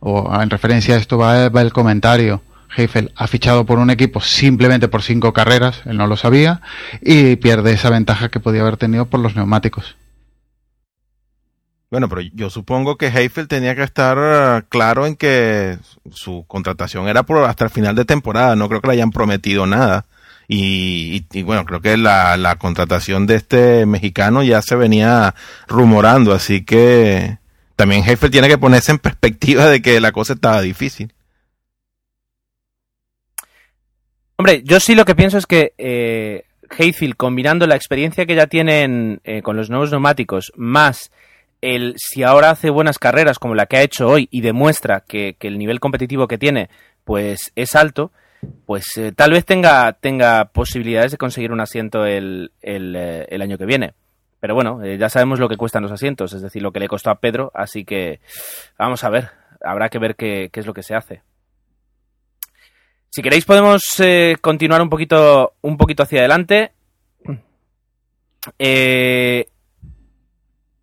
[0.00, 2.42] o en referencia a esto va, el comentario.
[2.76, 6.60] Heifel ha fichado por un equipo simplemente por cinco carreras, él no lo sabía,
[7.00, 9.96] y pierde esa ventaja que podía haber tenido por los neumáticos.
[11.90, 15.78] Bueno, pero yo supongo que Heifel tenía que estar claro en que
[16.10, 19.66] su contratación era por hasta el final de temporada, no creo que le hayan prometido
[19.66, 20.04] nada.
[20.48, 25.34] Y, y, y, bueno, creo que la, contratación de este mexicano ya se venía
[25.66, 27.38] rumorando, así que
[27.74, 31.12] también Heifel tiene que ponerse en perspectiva de que la cosa estaba difícil.
[34.36, 36.44] Hombre, yo sí lo que pienso es que eh,
[36.78, 41.10] Heifel, combinando la experiencia que ya tienen eh, con los nuevos neumáticos, más
[41.62, 45.36] el si ahora hace buenas carreras como la que ha hecho hoy y demuestra que,
[45.38, 46.68] que el nivel competitivo que tiene
[47.04, 48.12] pues es alto,
[48.64, 53.58] pues eh, tal vez tenga, tenga posibilidades de conseguir un asiento el, el, eh, año
[53.58, 53.94] que viene.
[54.40, 56.88] Pero bueno, eh, ya sabemos lo que cuestan los asientos, es decir, lo que le
[56.88, 58.20] costó a Pedro, así que
[58.78, 59.30] vamos a ver,
[59.60, 61.22] habrá que ver qué, qué es lo que se hace.
[63.10, 63.82] Si queréis podemos
[64.42, 66.72] continuar un poquito, un poquito hacia adelante.
[68.60, 69.48] Eh,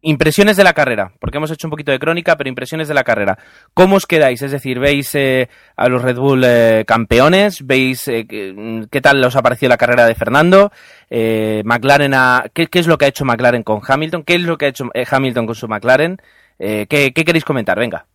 [0.03, 3.03] impresiones de la carrera, porque hemos hecho un poquito de crónica, pero impresiones de la
[3.03, 3.37] carrera.
[3.73, 4.41] ¿Cómo os quedáis?
[4.41, 7.65] Es decir, ¿veis eh, a los Red Bull eh, campeones?
[7.65, 10.71] ¿Veis eh, qué tal os ha parecido la carrera de Fernando?
[11.09, 14.23] Eh, McLaren a, ¿qué, ¿qué, es lo que ha hecho McLaren con Hamilton?
[14.23, 16.21] ¿Qué es lo que ha hecho Hamilton con su McLaren?
[16.59, 17.77] ¿qué, ¿Qué queréis comentar?
[17.79, 18.05] Venga.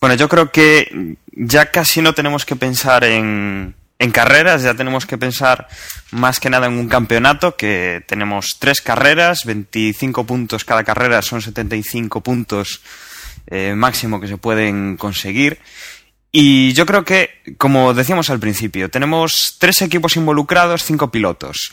[0.00, 5.06] Bueno, yo creo que ya casi no tenemos que pensar en, en carreras, ya tenemos
[5.06, 5.68] que pensar
[6.10, 11.40] más que nada en un campeonato, que tenemos tres carreras, 25 puntos cada carrera, son
[11.40, 12.82] 75 puntos
[13.46, 15.58] eh, máximo que se pueden conseguir.
[16.30, 21.72] Y yo creo que, como decíamos al principio, tenemos tres equipos involucrados, cinco pilotos.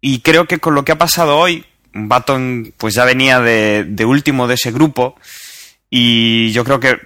[0.00, 4.04] Y creo que con lo que ha pasado hoy, Baton pues ya venía de, de
[4.06, 5.16] último de ese grupo,
[5.90, 6.98] y yo creo que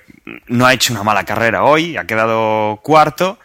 [0.47, 3.41] no ha hecho una mala carrera hoy, ha quedado cuarto,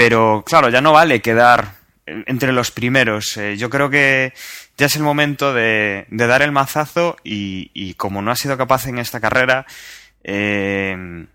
[0.00, 1.74] pero claro, ya no vale quedar
[2.06, 3.36] entre los primeros.
[3.36, 4.32] Eh, yo creo que
[4.78, 8.98] ya es el momento de, dar el mazazo y, como no ha sido capaz en
[8.98, 9.66] esta carrera,
[10.24, 11.26] eh,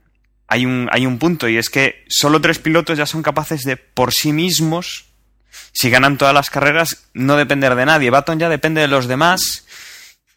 [0.48, 3.78] hay, un, hay un punto y es que solo tres pilotos ya son capaces de
[3.78, 5.06] por sí mismos,
[5.72, 8.10] si ganan todas las carreras, no depender de nadie.
[8.10, 9.68] Baton ya depende de los demás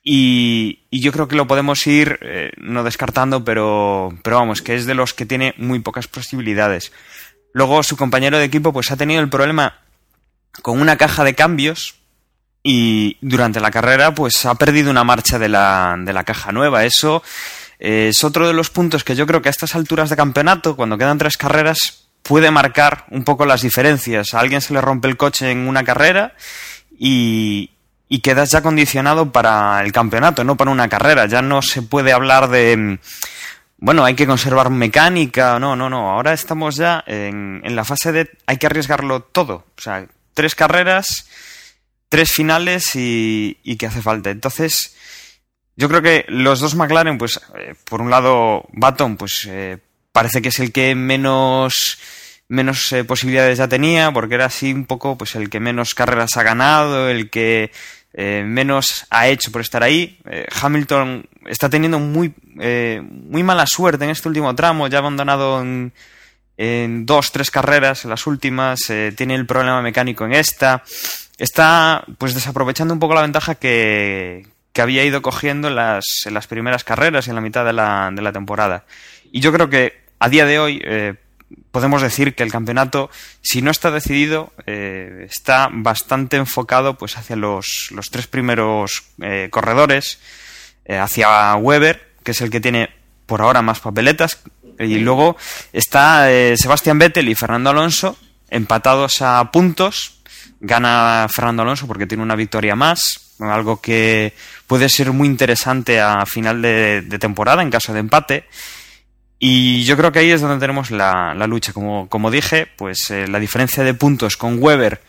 [0.04, 4.74] y, y, yo creo que lo podemos ir eh, no descartando, pero, pero vamos, que
[4.74, 6.92] es de los que tiene muy pocas posibilidades.
[7.52, 9.78] Luego su compañero de equipo pues ha tenido el problema
[10.62, 11.96] con una caja de cambios
[12.62, 16.84] y durante la carrera pues ha perdido una marcha de la, de la caja nueva.
[16.84, 17.22] Eso
[17.78, 20.98] es otro de los puntos que yo creo que a estas alturas de campeonato, cuando
[20.98, 24.34] quedan tres carreras, puede marcar un poco las diferencias.
[24.34, 26.34] A alguien se le rompe el coche en una carrera
[26.98, 27.70] y,
[28.08, 31.26] y quedas ya condicionado para el campeonato, no para una carrera.
[31.26, 32.98] Ya no se puede hablar de,
[33.78, 35.58] bueno, hay que conservar mecánica.
[35.58, 36.10] No, no, no.
[36.10, 39.64] Ahora estamos ya en, en la fase de hay que arriesgarlo todo.
[39.76, 41.28] O sea, tres carreras,
[42.08, 44.30] tres finales y, y que hace falta.
[44.30, 44.94] Entonces,
[45.76, 49.78] Yo creo que los dos McLaren, pues, eh, por un lado, Baton, pues, eh,
[50.10, 51.98] parece que es el que menos
[52.48, 56.36] menos eh, posibilidades ya tenía, porque era así un poco, pues, el que menos carreras
[56.36, 57.70] ha ganado, el que
[58.12, 60.18] menos ha hecho por estar ahí.
[60.60, 65.92] Hamilton está teniendo muy, muy mala suerte en este último tramo, ya ha abandonado en,
[66.56, 68.80] en dos, tres carreras, en las últimas,
[69.16, 70.82] tiene el problema mecánico en esta.
[71.38, 76.34] Está, pues, desaprovechando un poco la ventaja que, que había ido cogiendo en las, en
[76.34, 78.84] las primeras carreras y en la mitad de la, de la temporada.
[79.32, 81.14] Y yo creo que a día de hoy eh,
[81.70, 87.36] podemos decir que el campeonato, si no está decidido, eh, está bastante enfocado pues hacia
[87.36, 90.20] los, los tres primeros eh, corredores,
[90.88, 92.90] hacia Weber, que es el que tiene
[93.26, 94.42] por ahora más papeletas,
[94.78, 95.36] y luego
[95.72, 98.16] está Sebastián Vettel y Fernando Alonso
[98.50, 100.20] empatados a puntos.
[100.60, 104.34] Gana Fernando Alonso porque tiene una victoria más, algo que
[104.66, 108.44] puede ser muy interesante a final de, temporada en caso de empate.
[109.38, 111.72] Y yo creo que ahí es donde tenemos la, lucha.
[111.72, 115.00] Como, como, dije, pues eh, la diferencia de puntos con Weber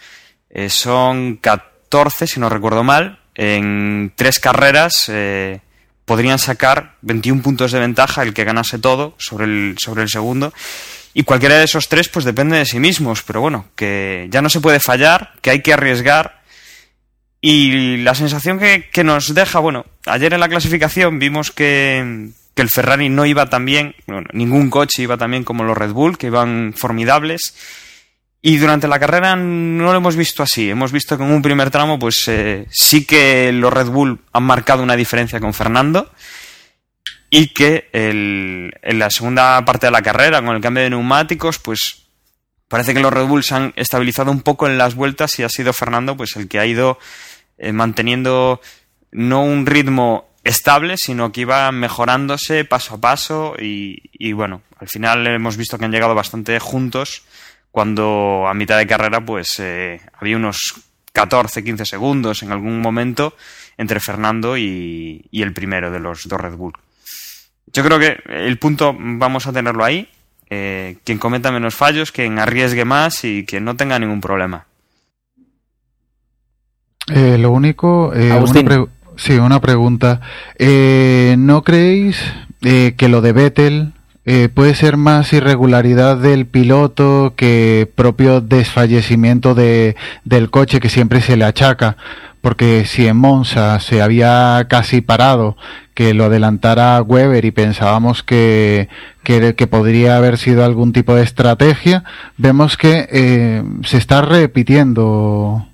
[0.51, 3.19] eh, son 14, si no recuerdo mal.
[3.33, 5.61] En tres carreras eh,
[6.09, 10.51] podrían sacar 21 puntos de ventaja el que ganase todo sobre el, sobre el segundo.
[11.13, 13.21] Y cualquiera de esos tres, pues depende de sí mismos.
[13.21, 16.41] Pero bueno, que ya no se puede fallar, que hay que arriesgar
[17.41, 22.71] y la sensación que, nos deja, bueno, ayer en la clasificación vimos que, que el
[22.71, 26.17] Ferrari no iba tan bien, bueno, ningún coche iba tan bien como los Red Bull,
[26.17, 27.53] que iban formidables.
[28.41, 30.69] Y durante la carrera no lo hemos visto así.
[30.69, 34.43] Hemos visto que en un primer tramo, pues eh, sí que los Red Bull han
[34.43, 36.11] marcado una diferencia con Fernando.
[37.29, 42.05] Y que en la segunda parte de la carrera, con el cambio de neumáticos, pues
[42.69, 45.73] parece que los Red Bulls han estabilizado un poco en las vueltas y ha sido
[45.73, 46.97] Fernando pues el que ha ido
[47.57, 48.61] eh, manteniendo
[49.11, 55.27] no un ritmo estable, sino que iba mejorándose paso a paso y, bueno, al final
[55.27, 57.23] hemos visto que han llegado bastante juntos
[57.71, 60.75] cuando a mitad de carrera pues eh, había unos
[61.13, 63.35] 14, 15 segundos en algún momento
[63.77, 66.73] entre Fernando y, el primero de los dos Red Bull.
[67.71, 70.09] Yo creo que el punto vamos a tenerlo ahí.
[70.49, 74.65] Eh, quien cometa menos fallos, quien arriesgue más y quien no tenga ningún problema.
[77.07, 80.21] Eh, lo único, eh, una sí, una pregunta.
[80.57, 82.21] Eh, ¿No creéis
[82.61, 83.93] eh, que lo de Vettel
[84.53, 91.37] puede ser más irregularidad del piloto que propio desfallecimiento de, del coche que siempre se
[91.37, 91.97] le achaca?
[92.41, 95.57] Porque si en Monza se había casi parado
[95.93, 98.87] que lo adelantara Weber y pensábamos que,
[99.23, 102.03] que, que, podría haber sido algún tipo de estrategia,
[102.37, 105.65] vemos que se está repitiendo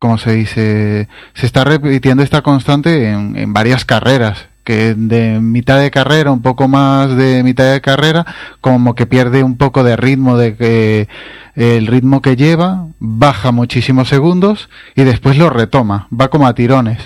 [0.00, 5.90] como se dice, se está repitiendo esta constante en, varias carreras, que de mitad de
[5.90, 8.24] carrera, un poco más de mitad de carrera,
[8.60, 11.08] como que pierde un poco de ritmo, de que
[11.56, 17.00] el ritmo que lleva baja muchísimos segundos y después lo retoma, va como a tirones.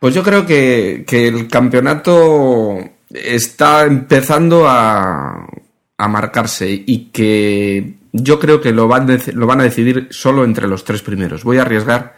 [0.00, 2.78] Pues yo creo que, que el campeonato
[3.08, 5.46] está empezando a,
[5.96, 10.68] a marcarse y que yo creo que lo van, lo van a decidir solo entre
[10.68, 11.42] los tres primeros.
[11.42, 12.16] Voy a arriesgar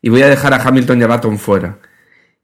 [0.00, 1.76] y voy a dejar a Hamilton y a Baton fuera.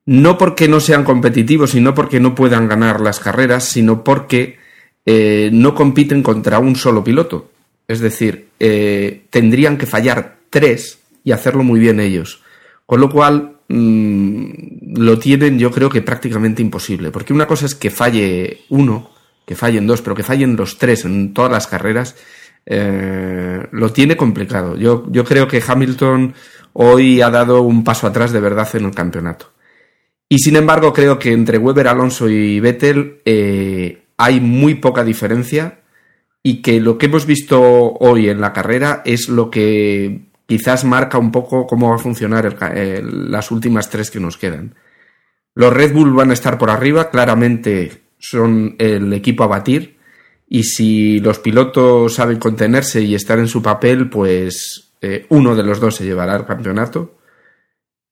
[0.07, 4.59] No porque no sean competitivos y no porque no puedan ganar las carreras, sino porque
[5.07, 7.51] eh, no compiten contra un solo piloto.
[7.89, 12.43] Es decir, eh, tendrían que fallar tres y hacerlo muy bien ellos.
[12.87, 17.11] Con lo cual, mm, lo tienen yo creo que prácticamente imposible.
[17.11, 19.11] Porque una cosa es que falle uno,
[19.47, 22.17] que fallen dos, pero que fallen los tres en todas las carreras
[22.67, 24.77] eh, lo tiene complicado.
[24.77, 26.35] Yo, yo creo que Hamilton
[26.73, 29.53] hoy ha dado un paso atrás de verdad en el campeonato.
[30.35, 35.79] Y sin embargo, creo que entre Weber, Alonso y Vettel eh, hay muy poca diferencia
[36.43, 41.19] y que lo que hemos visto hoy en la carrera es lo que quizás marca
[41.19, 42.53] un poco cómo va a funcionar
[43.05, 44.75] las últimas tres que nos quedan.
[45.55, 49.99] Los Red Bull van a estar por arriba, claramente son el equipo a batir
[50.49, 55.63] y si los pilotos saben contenerse y estar en su papel, pues eh, uno de
[55.63, 57.19] los dos se llevará el campeonato.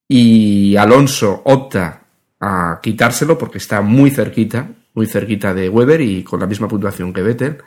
[0.07, 2.02] Y Alonso opta
[2.43, 7.13] a quitárselo porque está muy cerquita, muy cerquita de Weber y con la misma puntuación
[7.13, 7.57] que Vettel.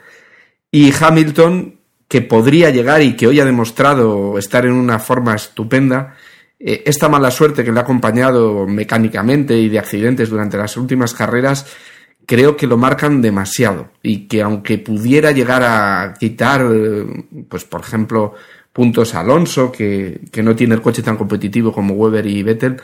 [0.69, 6.15] Y Hamilton, que podría llegar y que hoy ha demostrado estar en una forma estupenda,
[6.59, 11.15] eh, esta mala suerte que le ha acompañado mecánicamente y de accidentes durante las últimas
[11.15, 11.65] carreras,
[12.27, 16.63] creo que lo marcan demasiado y que aunque pudiera llegar a quitar,
[17.49, 18.35] pues por ejemplo,
[18.71, 22.79] puntos a Alonso, que, no tiene el coche tan competitivo como Weber y Vettel,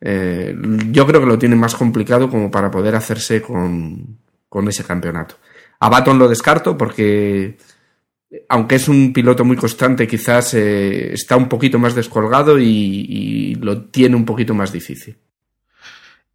[0.00, 0.56] eh,
[0.90, 5.36] yo creo que lo tiene más complicado como para poder hacerse con, con ese campeonato.
[5.80, 7.56] A Baton lo descarto porque,
[8.48, 13.82] aunque es un piloto muy constante, quizás eh, está un poquito más descolgado y, lo
[13.86, 15.16] tiene un poquito más difícil.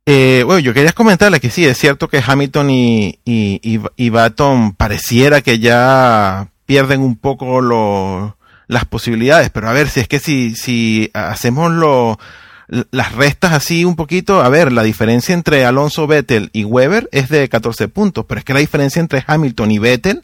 [0.06, 4.74] Eh, bueno, yo quería comentarle que sí, es cierto que Hamilton y, y, y Baton
[4.74, 10.20] pareciera que ya pierden un poco lo, las posibilidades, pero a ver, si es que
[10.20, 12.20] si, si hacemos lo,
[12.68, 17.30] las restas así un poquito, a ver, la diferencia entre Alonso Vettel y Weber es
[17.30, 20.24] de 14 puntos, pero es que la diferencia entre Hamilton y Vettel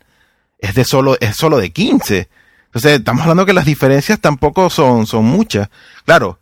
[0.59, 2.29] es de solo, es solo de 15.
[2.65, 5.69] Entonces, estamos hablando que las diferencias tampoco son, son muchas.
[6.05, 6.39] Claro,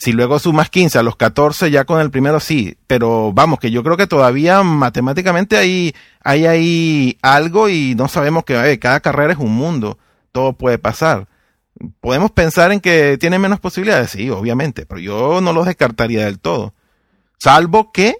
[0.00, 3.70] si luego sumas 15 a los 14, ya con el primero sí, pero vamos, que
[3.70, 9.34] yo creo que todavía matemáticamente hay, hay ahí algo y no sabemos que cada carrera
[9.34, 9.98] es un mundo,
[10.32, 11.28] todo puede pasar.
[12.00, 16.40] Podemos pensar en que tiene menos posibilidades, sí, obviamente, pero yo no los descartaría del
[16.40, 16.74] todo.
[17.38, 18.16] Salvo que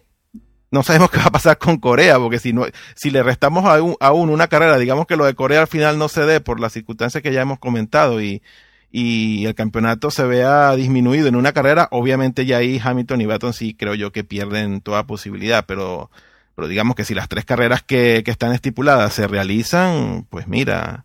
[0.70, 3.82] no sabemos qué va a pasar con Corea, porque si no, si le restamos a,
[3.82, 6.72] un, una carrera, digamos que lo de Corea al final no se dé por las
[6.72, 8.42] circunstancias que ya hemos comentado y,
[8.90, 13.52] y el campeonato se vea disminuido en una carrera, obviamente ya ahí Hamilton y Baton
[13.52, 16.10] sí creo yo que pierden toda posibilidad, pero,
[16.54, 21.04] pero digamos que si las tres carreras que, que están estipuladas se realizan, pues mira,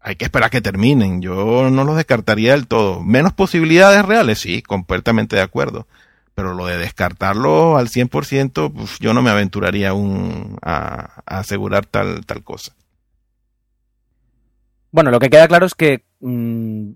[0.00, 1.20] hay que esperar que terminen.
[1.20, 3.02] Yo no los descartaría del todo.
[3.02, 5.86] Menos posibilidades reales, sí, completamente de acuerdo.
[6.34, 12.24] Pero lo de descartarlo al 100%, pues yo no me aventuraría aún a, asegurar tal,
[12.24, 12.74] tal cosa.
[14.90, 16.92] Bueno, lo que queda claro es que mmm,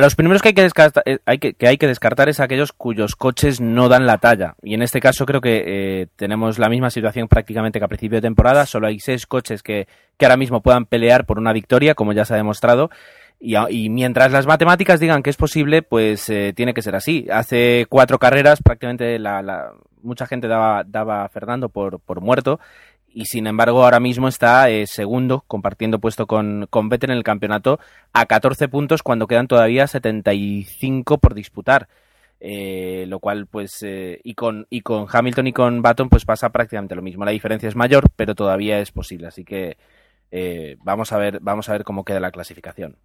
[0.00, 3.16] los primeros que hay que, descartar, eh, hay que, hay que descartar es aquellos cuyos
[3.16, 4.54] coches no dan la talla.
[4.62, 8.16] Y en este caso creo que eh, tenemos la misma situación prácticamente que a principio
[8.16, 8.66] de temporada.
[8.66, 12.24] Solo hay seis coches que, que ahora mismo puedan pelear por una victoria, como ya
[12.24, 12.90] se ha demostrado.
[13.40, 17.26] Y, y, mientras las matemáticas digan que es posible, pues eh, tiene que ser así.
[17.30, 19.18] Hace cuatro carreras prácticamente
[20.02, 22.60] mucha gente daba, daba a Fernando por, por muerto
[23.12, 27.24] y sin embargo ahora mismo está eh, segundo, compartiendo puesto con, con Vettel en el
[27.24, 27.80] campeonato
[28.12, 31.88] a 14 puntos cuando quedan todavía 75 por disputar.
[32.40, 36.50] Eh, lo cual pues eh, y con y con Hamilton y con Baton pues pasa
[36.50, 37.24] prácticamente lo mismo.
[37.24, 39.26] La diferencia es mayor pero todavía es posible.
[39.26, 39.76] Así que
[40.30, 42.96] eh, vamos a ver vamos a ver cómo queda la clasificación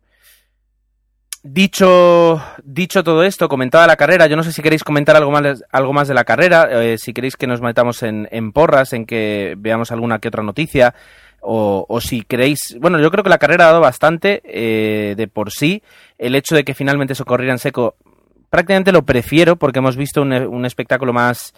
[1.45, 5.61] Dicho, dicho todo esto, comentada la carrera, yo no sé si queréis comentar algo más,
[5.73, 9.55] algo más de la carrera, eh, si queréis que nos metamos en, porras, en que
[9.57, 10.95] veamos alguna que otra noticia,
[11.41, 12.77] o, si queréis...
[12.79, 15.83] Bueno, yo creo que la carrera ha dado bastante eh, de por sí.
[16.17, 17.97] El hecho de que finalmente se corriera en seco,
[18.49, 21.53] prácticamente lo prefiero porque hemos visto un, espectáculo más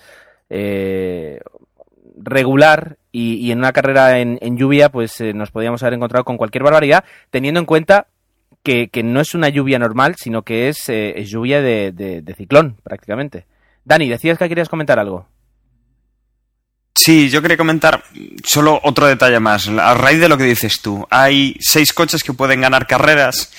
[0.50, 1.42] eh,
[2.18, 6.26] regular y, y, en una carrera en, en lluvia pues eh, nos podíamos haber encontrado
[6.26, 8.08] con cualquier barbaridad, teniendo en cuenta
[8.66, 12.36] que, que, no es una lluvia normal, sino que es, eh, es lluvia de, de,
[12.36, 13.46] ciclón, prácticamente.
[13.86, 15.28] Dani, decías que querías comentar algo.
[16.96, 18.04] Sí, yo quería comentar
[18.44, 19.68] solo otro detalle más.
[19.68, 23.54] A raíz de lo que dices tú, hay seis coches que pueden ganar carreras.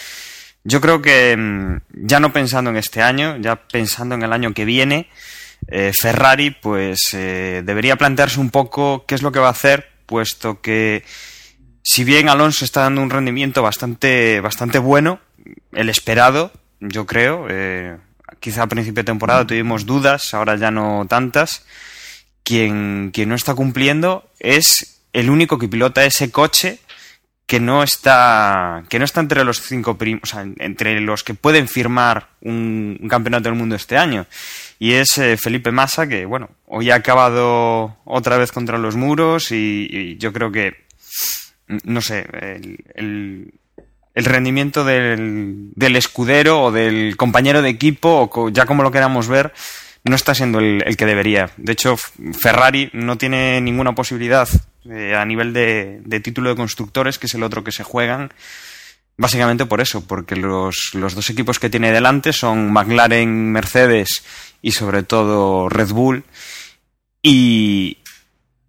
[0.64, 4.53] Yo creo que mm, ya no pensando en este año, ya pensando en el año
[4.53, 5.09] que viene,
[5.69, 9.88] eh, Ferrari pues eh, debería plantearse un poco qué es lo que va a hacer,
[10.07, 11.05] puesto que
[11.88, 15.20] si bien Alonso está dando un rendimiento bastante, bastante bueno,
[15.70, 17.96] el esperado, yo creo, eh,
[18.40, 21.64] quizá a principio de temporada tuvimos dudas, ahora ya no tantas,
[22.42, 26.81] quien, quien no está cumpliendo es el único que pilota ese coche
[27.46, 31.35] que no está que no está entre los cinco primos, o sea, entre los que
[31.35, 34.27] pueden firmar un, un, campeonato del mundo este año.
[34.81, 39.52] Y es eh, Felipe Massa que bueno hoy ha acabado otra vez contra los muros
[39.52, 40.87] y, y yo creo que
[41.69, 42.27] no sé,
[42.94, 43.52] el,
[44.14, 49.29] el, rendimiento del, del, escudero o del compañero de equipo, o ya como lo queramos
[49.29, 49.52] ver,
[50.04, 51.50] no está siendo el, el que debería.
[51.56, 54.48] De hecho, Ferrari no tiene ninguna posibilidad
[54.90, 58.33] eh, a nivel de, de, título de constructores, que es el otro que se juegan,
[59.17, 64.23] básicamente por eso, porque los, los dos equipos que tiene delante son McLaren, Mercedes
[64.62, 66.25] y sobre todo Red Bull.
[67.23, 67.98] Y,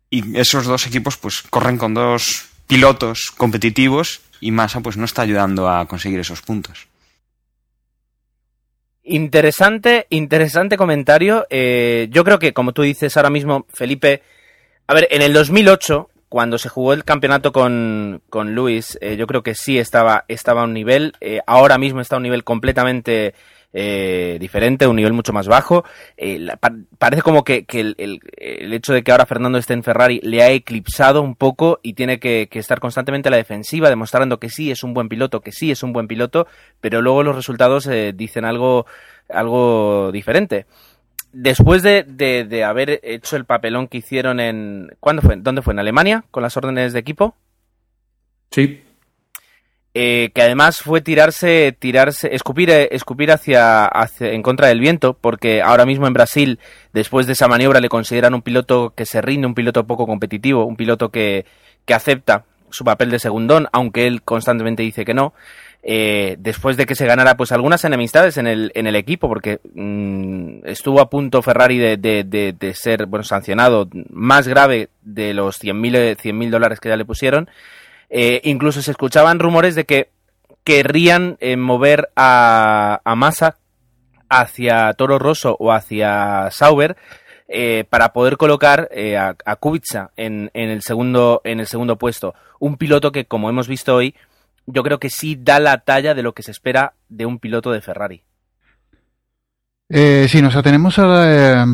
[0.09, 5.21] y esos dos equipos pues corren con dos pilotos competitivos y Massa pues no está
[5.23, 6.87] ayudando a conseguir esos puntos.
[9.03, 11.47] Interesante, interesante comentario.
[11.49, 14.21] Eh, yo creo que, como tú dices ahora mismo, Felipe,
[14.85, 19.25] a ver, en el 2008, cuando se jugó el campeonato con, con Luis, eh, yo
[19.25, 22.43] creo que sí estaba, estaba a un nivel, eh, ahora mismo está a un nivel
[22.43, 23.33] completamente
[23.73, 25.83] eh, diferente, un nivel mucho más bajo.
[26.15, 26.47] Eh,
[26.97, 31.21] parece como que, el, hecho de que ahora Fernando esté en Ferrari le ha eclipsado
[31.21, 34.93] un poco y tiene que, estar constantemente a la defensiva, demostrando que sí es un
[34.93, 36.47] buen piloto, que sí es un buen piloto,
[36.81, 38.85] pero luego los resultados eh, dicen algo,
[39.29, 40.65] algo diferente.
[41.33, 44.95] después de, de, de, haber hecho el papelón que hicieron en...
[44.99, 45.35] ¿Cuándo fue?
[45.37, 45.73] ¿Dónde fue?
[45.73, 46.23] ¿En Alemania?
[46.31, 47.35] Con las órdenes de equipo.
[48.49, 48.81] Sí.
[49.93, 55.15] Eh, que además fue tirarse, tirarse, escupir, eh, escupir hacia, hacia, en contra del viento,
[55.19, 56.59] porque ahora mismo en Brasil,
[56.93, 60.65] después de esa maniobra, le consideran un piloto que se rinde, un piloto poco competitivo,
[60.65, 61.45] un piloto que,
[61.85, 65.33] que acepta su papel de segundón, aunque él constantemente dice que no.
[65.83, 69.61] Eh, después de que se ganara pues algunas enemistades en el, en el equipo, porque
[69.73, 75.33] mmm, estuvo a punto Ferrari de, de, de, de, ser bueno, sancionado más grave de
[75.33, 77.49] los 100.000 mil dólares que ya le pusieron.
[78.09, 80.09] Eh, incluso se escuchaban rumores de que
[80.67, 83.57] querrían eh, mover a, a Massa
[84.27, 86.97] hacia Toro Rosso o hacia Sauber
[87.47, 92.35] eh, para poder colocar eh, a, Kubica en, en, el segundo, en el segundo puesto.
[92.59, 94.13] Un piloto que, como hemos visto hoy,
[94.65, 97.71] yo creo que sí da la talla de lo que se espera de un piloto
[97.71, 98.23] de Ferrari.
[99.89, 101.67] Si nos atenemos a la,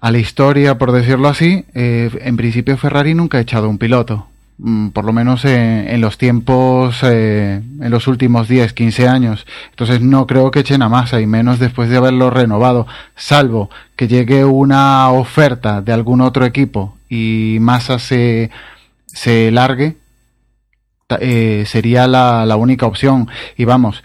[0.00, 4.26] a la, historia, por decirlo así, en principio Ferrari nunca ha echado un piloto.
[4.58, 9.46] Mm, por lo menos en, en los tiempos, eh, en los últimos 10, 15 años.
[9.70, 12.86] Entonces no creo que echen a Massa y menos después de haberlo renovado,
[13.16, 18.50] salvo que llegue una oferta de algún otro equipo y Massa se,
[19.06, 19.96] se largue,
[21.20, 23.28] eh, sería la, la, única opción.
[23.56, 24.04] Y vamos,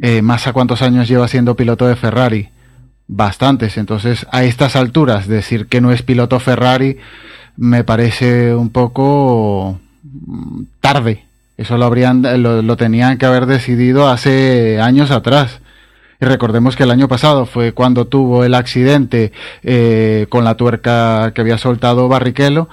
[0.00, 2.48] eh, Massa cuántos años lleva siendo piloto de Ferrari?
[3.06, 3.76] Bastantes.
[3.76, 6.98] Entonces, a estas alturas, decir que no es piloto Ferrari
[7.56, 9.78] me parece un poco
[10.80, 11.24] tarde.
[11.56, 15.60] Eso lo habrían, lo, lo, tenían que haber decidido hace años atrás.
[16.20, 21.32] Y recordemos que el año pasado fue cuando tuvo el accidente eh, con la tuerca
[21.34, 22.68] que había soltado Barrichello.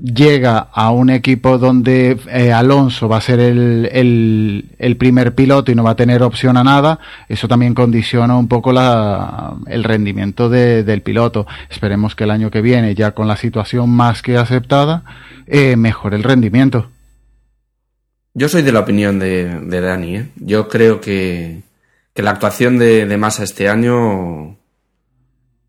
[0.00, 5.74] Llega a un equipo donde eh, Alonso va a ser el, el, primer piloto y
[5.74, 7.00] no va a tener opción a nada.
[7.28, 11.48] Eso también condiciona un poco la, el rendimiento de, del piloto.
[11.68, 15.02] Esperemos que el año que viene, ya con la situación más que aceptada,
[15.48, 16.90] eh, mejore el rendimiento.
[18.34, 20.16] Yo soy de la opinión de, Dani.
[20.16, 20.28] ¿eh?
[20.36, 21.62] Yo creo que,
[22.14, 24.56] que, la actuación de, de Massa este año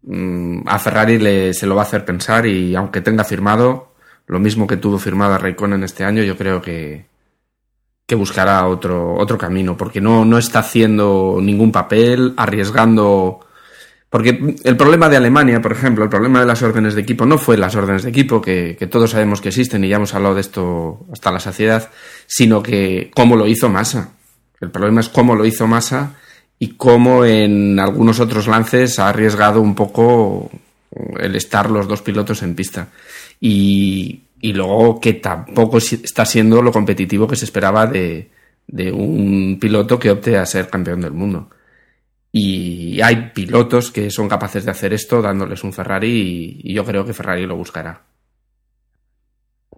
[0.04, 3.89] mmm, a Ferrari le, se lo va a hacer pensar y aunque tenga firmado
[4.30, 7.08] lo mismo que tuvo firmado a Raikkonen este año, yo creo que,
[8.06, 13.40] que buscará otro, otro camino porque no, no está haciendo ningún papel, arriesgando
[14.12, 17.40] porque el problema de Alemania, por ejemplo, el problema de las órdenes de equipo no
[17.40, 20.36] fue las órdenes de equipo, que, que, todos sabemos que existen y ya hemos hablado
[20.36, 21.90] de esto hasta la saciedad,
[22.28, 24.12] sino que cómo lo hizo Massa.
[24.62, 26.14] El problema es cómo lo hizo Massa
[26.60, 30.52] y cómo en algunos otros lances ha arriesgado un poco
[31.20, 32.90] el estar los dos pilotos en pista.
[33.40, 38.30] Y, y luego que tampoco está siendo lo competitivo que se esperaba de,
[38.68, 41.50] de un piloto que opte a ser campeón del mundo.
[42.32, 46.86] Y hay pilotos que son capaces de hacer esto dándoles un Ferrari y, y, yo
[46.86, 48.04] creo que Ferrari lo buscará.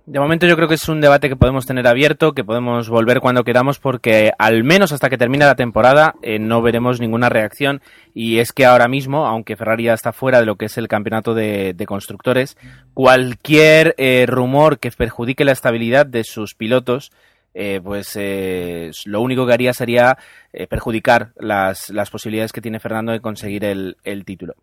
[0.08, 3.20] De momento yo creo que es un debate que podemos tener abierto, que podemos volver
[3.20, 7.82] cuando queramos porque al menos hasta que termine la temporada eh, no veremos ninguna reacción
[8.16, 10.88] y es que ahora mismo, aunque Ferrari ya está fuera de lo que es el
[10.88, 12.58] campeonato de, constructores,
[12.96, 17.12] cualquier eh, rumor que perjudique la estabilidad de sus pilotos
[17.54, 18.18] eh, pues
[19.06, 20.18] lo único que haría sería
[20.68, 24.56] perjudicar las, posibilidades que tiene Fernando de conseguir el, título.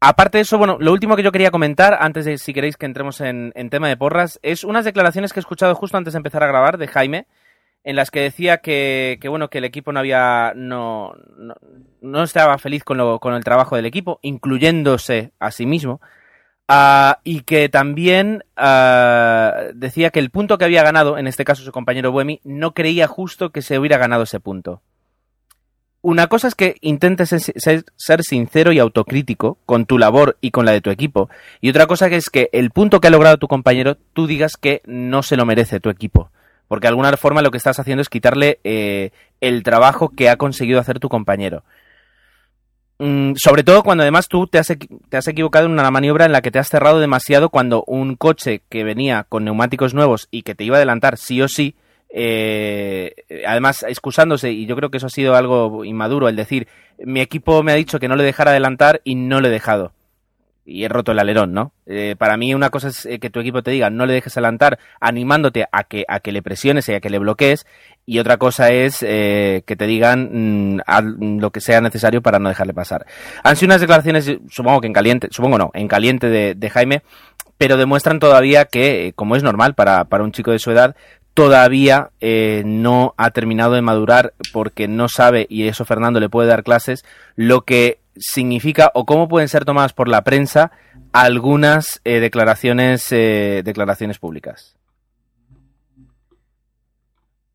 [0.00, 2.86] Aparte de eso, bueno, lo último que yo quería comentar, antes de si queréis que
[2.86, 6.18] entremos en, en, tema de porras, es unas declaraciones que he escuchado justo antes de
[6.18, 7.26] empezar a grabar de Jaime,
[7.84, 11.54] en las que decía que, que bueno, que el equipo no había, no, no,
[12.00, 16.00] no estaba feliz con, lo, con el trabajo del equipo, incluyéndose a sí mismo.
[16.70, 21.62] Uh, y que también uh, decía que el punto que había ganado, en este caso
[21.62, 24.82] su compañero Buemi, no creía justo que se hubiera ganado ese punto.
[26.00, 30.72] Una cosa es que intentes ser, sincero y autocrítico con tu labor y con la
[30.72, 31.28] de tu equipo.
[31.60, 34.80] Y otra cosa es que el punto que ha logrado tu compañero, tú digas que
[34.86, 36.30] no se lo merece tu equipo.
[36.68, 40.36] Porque de alguna forma lo que estás haciendo es quitarle eh, el trabajo que ha
[40.36, 41.64] conseguido hacer tu compañero.
[43.00, 44.68] Mm, sobre todo cuando además tú te has,
[45.08, 48.16] te has, equivocado en una maniobra en la que te has cerrado demasiado cuando un
[48.16, 51.76] coche que venía con neumáticos nuevos y que te iba a adelantar sí o sí,
[52.10, 53.14] eh,
[53.46, 57.62] además excusándose, y yo creo que eso ha sido algo inmaduro, el decir, mi equipo
[57.62, 59.92] me ha dicho que no le dejara adelantar y no le he dejado.
[60.70, 61.72] Y he roto el alerón, ¿no?
[61.86, 64.78] Eh, para mí una cosa es que tu equipo te diga no le dejes adelantar,
[65.00, 67.66] animándote a que, a que le presiones y a que le bloquees,
[68.04, 72.50] y otra cosa es eh, que te digan mmm, lo que sea necesario para no
[72.50, 73.06] dejarle pasar.
[73.42, 77.02] Han sido unas declaraciones, supongo que en caliente, supongo no, en caliente de, de Jaime,
[77.56, 80.94] pero demuestran todavía que, como es normal para, para un chico de su edad,
[81.38, 86.48] todavía eh, no ha terminado de madurar porque no sabe, y eso Fernando le puede
[86.48, 87.04] dar clases,
[87.36, 90.72] lo que significa o cómo pueden ser tomadas por la prensa
[91.12, 94.76] algunas eh, declaraciones, eh, declaraciones públicas.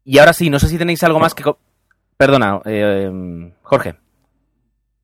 [0.05, 1.43] Y ahora sí, no sé si tenéis algo más que...
[2.15, 2.61] Perdona,
[3.63, 3.95] Jorge.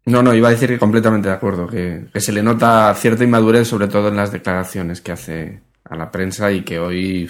[0.05, 3.67] No, no, iba a decir que completamente de acuerdo, que, se le nota cierta inmadurez,
[3.67, 7.29] sobre todo en las declaraciones que hace a la prensa y que hoy,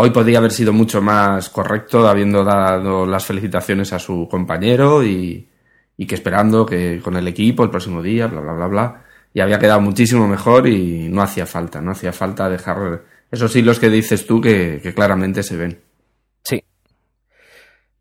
[0.00, 5.48] hoy podría haber sido mucho más correcto habiendo dado las felicitaciones a su compañero y,
[6.06, 9.58] que esperando que con el equipo el próximo día, bla, bla, bla, bla, y había
[9.58, 14.24] quedado muchísimo mejor y no hacía falta, no hacía falta dejar esos hilos que dices
[14.24, 15.80] tú que, que claramente se ven.
[16.44, 16.62] Sí.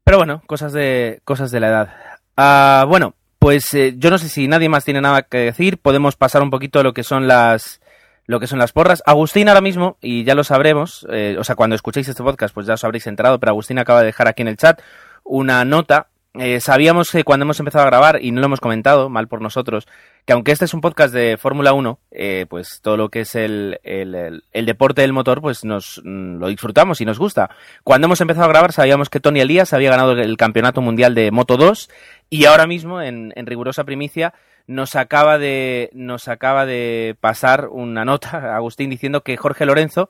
[0.03, 1.95] Pero bueno, cosas de, cosas de la edad.
[2.37, 5.79] Ah, bueno, pues eh, yo no sé si nadie más tiene nada que decir.
[5.79, 7.81] Podemos pasar un poquito a lo que son las
[8.27, 9.01] lo que son las porras.
[9.05, 12.67] Agustín ahora mismo, y ya lo sabremos, eh, o sea, cuando escuchéis este podcast, pues
[12.67, 14.79] ya os habréis enterado, pero Agustín acaba de dejar aquí en el chat
[15.23, 16.07] una nota.
[16.39, 19.41] Eh, sabíamos que cuando hemos empezado a grabar, y no lo hemos comentado, mal por
[19.41, 19.87] nosotros,
[20.23, 23.33] que aunque este es un podcast de Fórmula 1, eh, pues todo lo que es
[23.33, 27.49] el, el- deporte del motor, pues nos mm, lo disfrutamos y nos gusta.
[27.83, 31.31] Cuando hemos empezado a grabar sabíamos que Tony Elías había ganado el campeonato mundial de
[31.31, 31.89] Moto 2
[32.29, 34.33] y ahora mismo, en, en rigurosa primicia,
[34.67, 40.09] nos acaba de nos acaba de pasar una nota, Agustín, diciendo que Jorge Lorenzo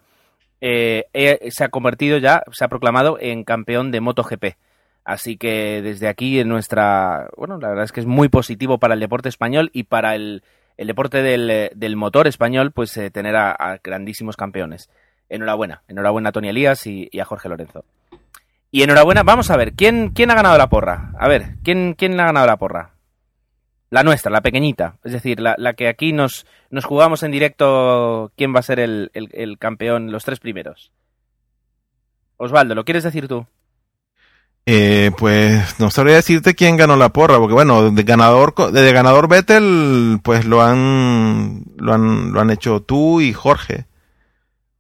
[0.59, 4.45] eh, eh, se ha convertido ya, se ha proclamado en campeón de MotoGP.
[5.05, 8.95] Así que desde aquí en nuestra, bueno, la verdad es que es muy positivo para
[8.95, 10.43] el deporte español y para el,
[10.75, 14.89] el deporte del, del motor español, pues eh, tener a, a grandísimos campeones.
[15.29, 17.85] Enhorabuena, enhorabuena a Tony Elías y, y a Jorge Lorenzo.
[18.69, 21.13] Y enhorabuena, vamos a ver, ¿quién, quién ha ganado la porra?
[21.17, 22.96] A ver, ¿quién, quién ha ganado la porra?
[23.89, 24.97] La nuestra, la pequeñita.
[25.03, 28.79] Es decir, la, la que aquí nos, nos jugamos en directo quién va a ser
[28.79, 30.91] el, el- el campeón, los tres primeros.
[32.37, 33.45] Osvaldo, ¿lo quieres decir tú?
[34.69, 39.29] Eh, pues no sabría decirte quién ganó la porra, porque bueno, de ganador, de ganador
[39.29, 43.85] Vettel, pues lo han, lo han, lo han hecho tú y Jorge.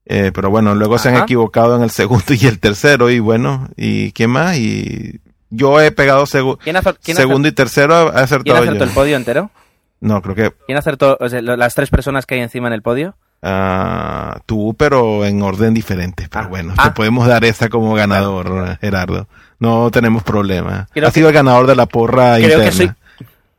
[0.05, 3.69] Eh, pero bueno, luego se han equivocado en el segundo y el tercero, y bueno,
[3.77, 4.57] ¿y quién más?
[4.57, 8.55] Y yo he pegado segu- ¿Quién, acer- quién segundo y tercero, he acer- acertado ¿quién
[8.57, 8.83] acertó yo.
[8.83, 9.51] el podio entero?
[9.99, 12.81] No, creo que ¿Quién acertó o sea, las tres personas que hay encima en el
[12.81, 13.15] podio?
[13.43, 16.27] ah, tú, pero en orden diferente.
[16.29, 16.47] Pero Ah.
[16.47, 16.83] bueno, Ah.
[16.85, 19.27] te podemos dar esa como ganador, Gerardo.
[19.59, 20.87] No tenemos problema.
[20.91, 22.71] Creo ha sido el ganador de la porra Creo que interna.
[22.71, 22.91] soy-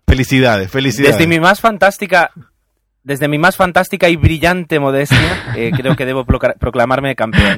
[0.06, 1.16] Felicidades, felicidades.
[1.16, 2.30] Desde mi más fantástica,
[3.08, 7.56] desde mi más fantástica y brillante modestia, eh, creo que debo proclamarme campeón.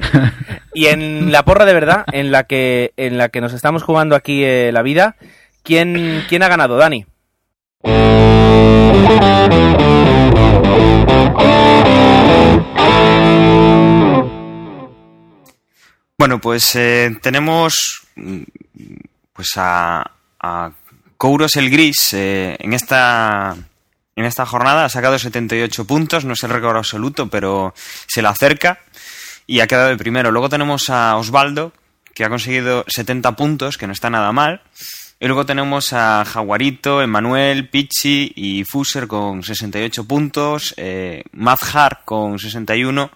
[0.73, 4.15] Y en la porra de verdad, en la que, en la que nos estamos jugando
[4.15, 5.17] aquí eh, la vida,
[5.61, 7.05] ¿quién, ¿quién ha ganado, Dani?
[16.17, 18.43] Bueno, pues eh, tenemos mm,
[19.33, 20.71] pues a, a
[21.17, 23.57] Kouros el Gris eh, en esta
[24.15, 27.73] en esta jornada ha sacado 78 puntos, no es el récord absoluto, pero
[28.07, 28.79] se le acerca
[29.47, 30.31] y ha quedado de primero.
[30.31, 31.73] Luego tenemos a Osvaldo,
[32.13, 34.61] que ha conseguido 70 puntos, que no está nada mal.
[35.19, 42.39] Y luego tenemos a Jaguarito, Emanuel, Pichi y Fuser con 68 puntos, eh, Mazhar con
[42.39, 43.11] 61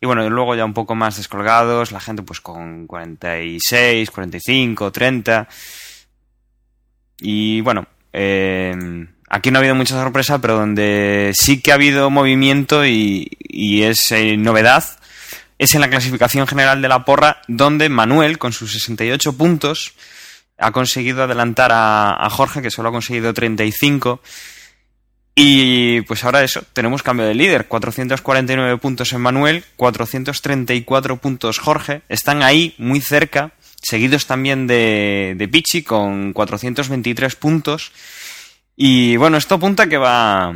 [0.00, 5.48] y bueno, luego ya un poco más descolgados, la gente pues con 46, 45, 30.
[7.20, 8.74] Y bueno, eh,
[9.28, 13.28] aquí no ha habido mucha sorpresa, pero donde sí que ha habido movimiento y,
[13.82, 14.84] es eh, novedad
[15.58, 19.94] es en la clasificación general de la porra, donde Manuel, con sus 68 puntos,
[20.58, 24.20] ha conseguido adelantar a, a Jorge, que solo ha conseguido 35.
[25.38, 27.68] Y pues ahora eso, tenemos cambio de líder.
[27.68, 32.00] 449 puntos en Manuel, 434 puntos Jorge.
[32.08, 33.52] Están ahí, muy cerca,
[33.82, 37.92] seguidos también de, de Pichi con 423 puntos.
[38.76, 40.54] Y bueno, esto apunta que va,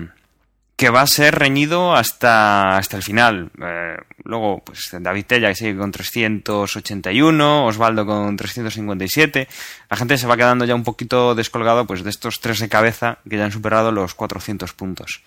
[0.76, 3.50] que va a ser reñido hasta, hasta el final.
[3.62, 9.48] Eh, luego, pues David Tella que sigue con 381, Osvaldo con 357.
[9.88, 13.18] La gente se va quedando ya un poquito descolgado pues, de estos tres de cabeza
[13.28, 15.22] que ya han superado los 400 puntos.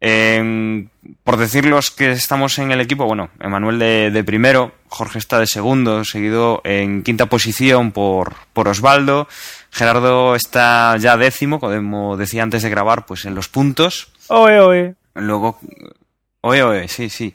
[0.00, 0.86] Eh,
[1.24, 5.40] por decir los que estamos en el equipo, bueno, Emanuel de, de primero, Jorge está
[5.40, 9.28] de segundo, seguido en quinta posición por, por Osvaldo,
[9.70, 14.08] Gerardo está ya décimo, como decía antes de grabar, pues en los puntos.
[14.28, 14.94] Oe, oe.
[15.14, 15.58] Luego,
[16.40, 17.34] oye, oye, sí, sí,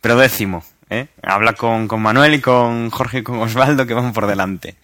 [0.00, 1.08] pero décimo, ¿eh?
[1.22, 4.76] Habla con, con Manuel y con Jorge y con Osvaldo que van por delante.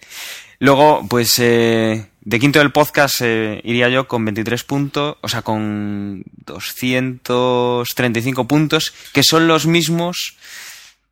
[0.59, 5.41] Luego, pues, eh, de quinto del podcast eh, iría yo con 23 puntos, o sea,
[5.41, 10.35] con 235 puntos, que son los mismos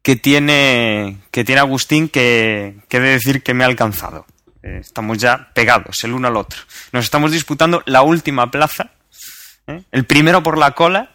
[0.01, 4.25] que tiene, que tiene Agustín que, que he de decir que me ha alcanzado.
[4.63, 6.59] Eh, estamos ya pegados el uno al otro.
[6.91, 8.91] Nos estamos disputando la última plaza,
[9.67, 9.83] ¿eh?
[9.91, 11.11] el primero por la cola.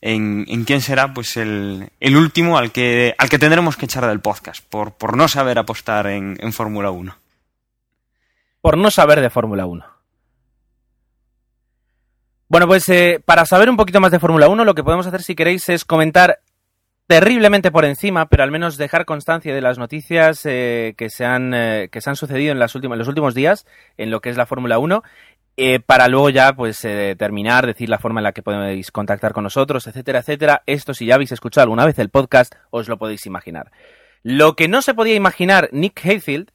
[0.00, 4.06] En, en quién será pues el, el, último al que, al que tendremos que echar
[4.06, 7.16] del podcast por, por no saber apostar en, en Fórmula 1.
[8.60, 9.94] Por no saber de Fórmula 1.
[12.48, 15.22] Bueno, pues eh, para saber un poquito más de Fórmula 1, lo que podemos hacer
[15.22, 16.38] si queréis es comentar
[17.06, 21.52] terriblemente por encima, pero al menos dejar constancia de las noticias eh, que, se han,
[21.54, 24.36] eh, que se han sucedido en, las últimas, los últimos días en lo que es
[24.36, 25.02] la Fórmula 1,
[25.56, 29.44] eh, para luego ya pues terminar, decir la forma en la que podéis contactar con
[29.44, 30.62] nosotros, etcétera, etcétera.
[30.66, 33.70] Esto si ya habéis escuchado alguna vez el podcast, os lo podéis imaginar.
[34.22, 36.50] Lo que no se podía imaginar Nick Hayfield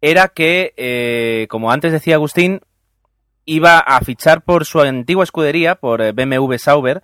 [0.00, 2.62] era que, como antes decía Agustín,
[3.44, 7.02] iba a fichar por su antigua escudería, por BMW Sauber,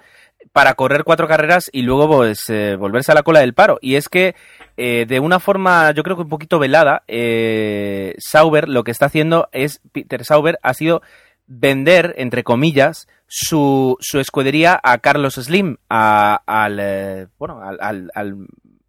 [0.56, 3.76] para correr cuatro carreras y luego pues, eh, volverse a la cola del paro.
[3.82, 4.34] Y es que
[4.78, 9.04] eh, de una forma, yo creo que un poquito velada, eh, Sauber lo que está
[9.04, 11.02] haciendo es, Peter Sauber ha sido
[11.46, 18.10] vender, entre comillas, su, su escudería a Carlos Slim, a, al, eh, bueno, al, al,
[18.14, 18.46] al,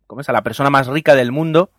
[0.07, 0.29] ¿cómo es?
[0.29, 1.69] a la persona más rica del mundo,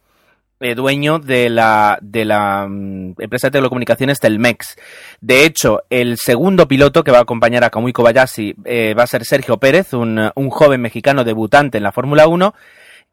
[0.61, 4.77] eh, dueño de la, de la um, empresa de telecomunicaciones Telmex.
[5.21, 9.07] De hecho, el segundo piloto que va a acompañar a Kamui Kobayashi eh, va a
[9.07, 12.55] ser Sergio Pérez, un, un joven mexicano debutante en la Fórmula 1.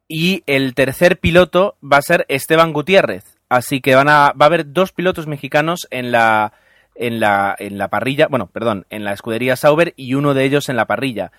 [0.07, 3.23] Y el tercer piloto va a ser Esteban Gutiérrez.
[3.49, 6.53] Así que van a, va a haber dos pilotos mexicanos en la,
[6.95, 10.69] en la, en la parrilla, bueno, perdón, en la escudería Sauber y uno de ellos
[10.69, 11.31] en la parrilla.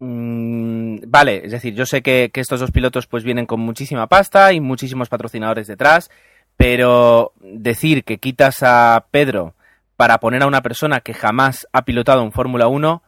[0.00, 4.52] Mm, vale, es decir, yo sé que, estos dos pilotos pues vienen con muchísima pasta
[4.52, 6.10] y muchísimos patrocinadores detrás,
[6.56, 9.54] pero decir que quitas a Pedro
[9.96, 13.02] para poner a una persona que jamás ha pilotado un Fórmula 1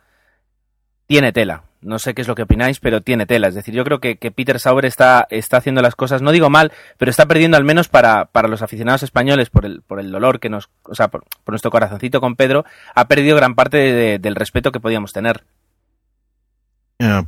[1.06, 1.64] tiene tela.
[1.82, 3.48] No sé qué es lo que opináis, pero tiene tela.
[3.48, 6.50] Es decir, yo creo que, que Peter Sauber está, está, haciendo las cosas, no digo
[6.50, 10.10] mal, pero está perdiendo al menos para, para los aficionados españoles por el, por el
[10.10, 12.64] dolor que nos, o sea, por, nuestro corazoncito con Pedro,
[12.94, 15.44] ha perdido gran parte de, de, del respeto que podíamos tener.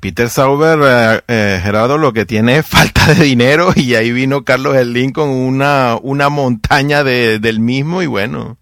[0.01, 4.45] Peter Sauber, eh, eh, Gerardo, lo que tiene es falta de dinero y ahí vino
[4.45, 8.57] Carlos Slim con una, una montaña de, del mismo y bueno,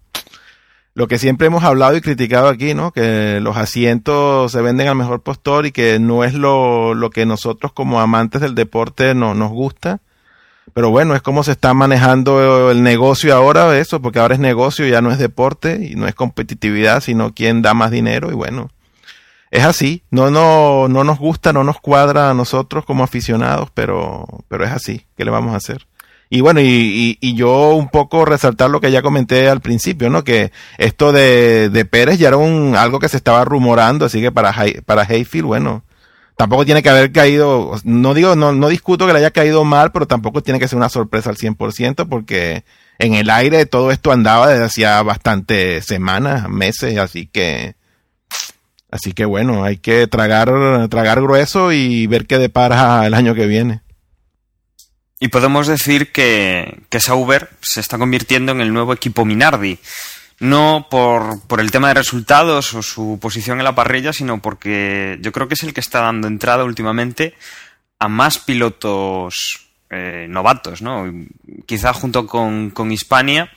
[0.95, 2.91] lo que siempre hemos hablado y criticado aquí, ¿no?
[2.91, 7.25] Que los asientos se venden al mejor postor y que no es lo, lo que
[7.25, 9.99] nosotros como amantes del deporte no, nos gusta.
[10.73, 14.85] Pero bueno, es como se está manejando el negocio ahora, eso, porque ahora es negocio,
[14.85, 18.69] ya no es deporte y no es competitividad, sino quién da más dinero y bueno
[19.51, 24.25] es así, no, no, no nos gusta, no nos cuadra a nosotros como aficionados, pero,
[24.47, 25.87] pero es así, ¿qué le vamos a hacer?
[26.29, 30.09] Y bueno, y, y, y, yo un poco resaltar lo que ya comenté al principio,
[30.09, 30.25] ¿no?
[30.25, 34.31] Que esto de, de Pérez ya era un, algo que se estaba rumorando, así que
[34.31, 34.53] para,
[34.85, 35.85] para Hayfield, bueno,
[36.35, 39.93] tampoco tiene que haber caído, no digo, no, no discuto que le haya caído mal,
[39.93, 42.65] pero tampoco tiene que ser una sorpresa al 100%, porque
[42.99, 47.76] en el aire todo esto andaba desde hacía bastantes semanas, meses, así que,
[48.89, 50.49] Así que bueno, hay que tragar,
[50.89, 53.81] tragar grueso y ver qué depara el año que viene.
[55.19, 59.79] Y podemos decir que, que Sauber se está convirtiendo en el nuevo equipo Minardi.
[60.39, 65.17] No por, por, el tema de resultados o su posición en la parrilla, sino porque
[65.21, 67.33] yo creo que es el que está dando entrada últimamente
[67.97, 71.11] a más pilotos eh, novatos, ¿no?
[71.65, 73.49] Quizá junto con, con Hispania,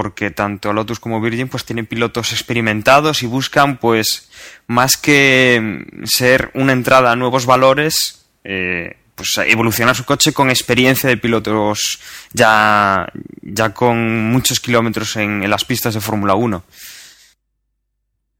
[0.00, 4.30] porque tanto Lotus como Virgin pues tienen pilotos experimentados y buscan pues
[4.66, 11.06] más que ser una entrada a nuevos valores eh, pues evolucionar su coche con experiencia
[11.10, 12.00] de pilotos
[12.32, 16.64] ya, ya con muchos kilómetros en, en las pistas de Fórmula 1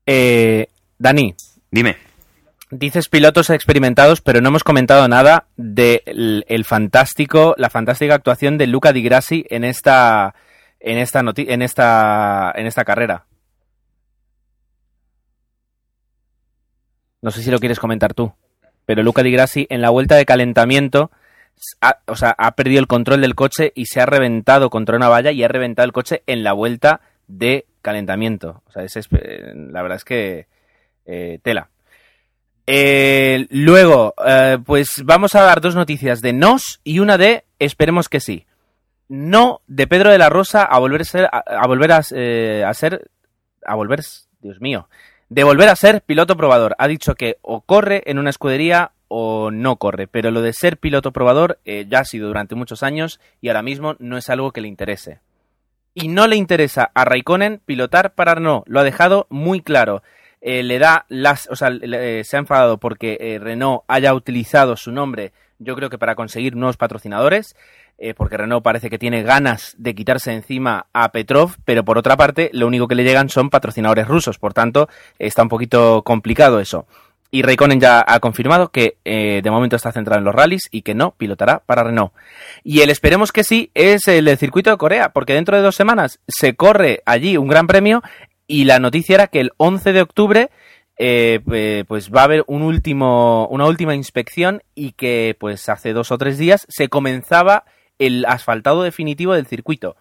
[0.06, 1.34] eh, Dani.
[1.70, 1.98] Dime.
[2.70, 8.56] Dices pilotos experimentados, pero no hemos comentado nada de el, el fantástico, la fantástica actuación
[8.56, 10.34] de Luca Di Grassi en esta,
[10.80, 13.26] en esta, en esta, en esta carrera.
[17.22, 18.32] No sé si lo quieres comentar tú,
[18.86, 21.10] pero Luca Di Grassi en la vuelta de calentamiento
[21.82, 25.08] ha, o sea, ha perdido el control del coche y se ha reventado contra una
[25.08, 28.62] valla y ha reventado el coche en la vuelta de calentamiento.
[28.66, 30.46] O sea, es, la verdad es que
[31.04, 31.68] eh, tela.
[32.66, 38.08] Eh, luego, eh, pues vamos a dar dos noticias de nos y una de esperemos
[38.08, 38.46] que sí
[39.10, 42.72] no de Pedro de la Rosa a volver a ser, a, volver a, eh, a,
[42.72, 43.10] ser,
[43.66, 44.00] a volver,
[44.40, 44.88] Dios mío,
[45.28, 46.76] de volver a ser piloto probador.
[46.78, 50.76] Ha dicho que o corre en una escudería o no corre, pero lo de ser
[50.78, 54.52] piloto probador eh, ya ha sido durante muchos años y ahora mismo no es algo
[54.52, 55.18] que le interese.
[55.92, 60.04] Y no le interesa a Raikkonen pilotar para no, lo ha dejado muy claro.
[60.40, 64.92] eh, le da las, o sea, le- se ha enfadado porque Renault haya utilizado su
[64.92, 67.56] nombre, yo creo que para conseguir nuevos patrocinadores,
[68.02, 72.16] eh, porque Renault parece que tiene ganas de quitarse encima a Petrov, pero por otra
[72.16, 74.88] parte, lo único que le llegan son patrocinadores rusos, por tanto,
[75.18, 76.86] está un poquito complicado eso.
[77.30, 80.80] Y Raikkonen ya ha confirmado que eh, de momento está centrado en los rallies y
[80.80, 82.12] que no pilotará para Renault.
[82.64, 86.20] Y el esperemos que sí es el circuito de Corea, porque dentro de dos semanas
[86.26, 88.02] se corre allí un gran premio
[88.46, 90.50] y la noticia era que el 11 de octubre
[90.96, 96.10] eh, pues va a haber un último, una última inspección y que pues hace dos
[96.10, 97.64] o tres días se comenzaba
[98.00, 99.94] el asfaltado definitivo del circuito.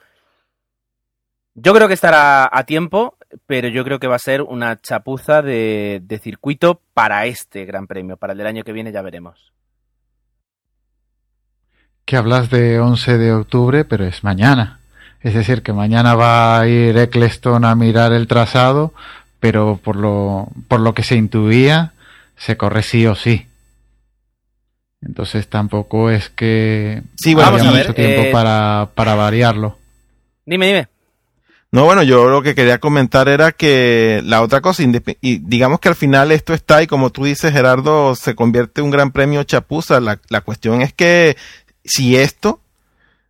[1.53, 5.41] Yo creo que estará a tiempo, pero yo creo que va a ser una chapuza
[5.41, 8.15] de, circuito para este Gran Premio.
[8.17, 9.51] Para el del año que viene ya veremos.
[12.05, 14.79] Que hablas de 11 de octubre, pero es mañana.
[15.21, 18.93] Es decir, que mañana va a ir Eccleston a mirar el trazado,
[19.41, 21.91] pero por lo, por lo que se intuía,
[22.37, 23.48] se corre sí o sí.
[25.01, 29.15] Entonces tampoco es que Sí, bueno, haya vamos a mucho ver, tiempo eh, para, para
[29.15, 29.77] variarlo.
[30.45, 30.87] Dime, dime.
[31.71, 35.89] No, bueno, yo lo que quería comentar era que la otra cosa, y digamos que
[35.89, 39.43] al final esto está y como tú dices, Gerardo, se convierte en un gran premio
[39.43, 39.99] chapuza.
[39.99, 41.37] La, la cuestión es que
[41.83, 42.59] si esto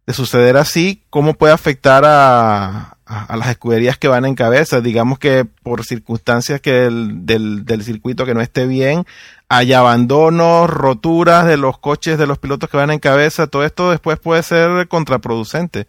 [0.08, 4.82] de suceder así, ¿cómo puede afectar a, a- las escuderías que van en cabeza?
[4.82, 9.06] Digamos que por circunstancias que el- del, del circuito que no esté bien,
[9.50, 13.90] haya abandonos, roturas de los coches de los pilotos que van en cabeza, todo esto
[13.92, 15.88] después puede ser contraproducente.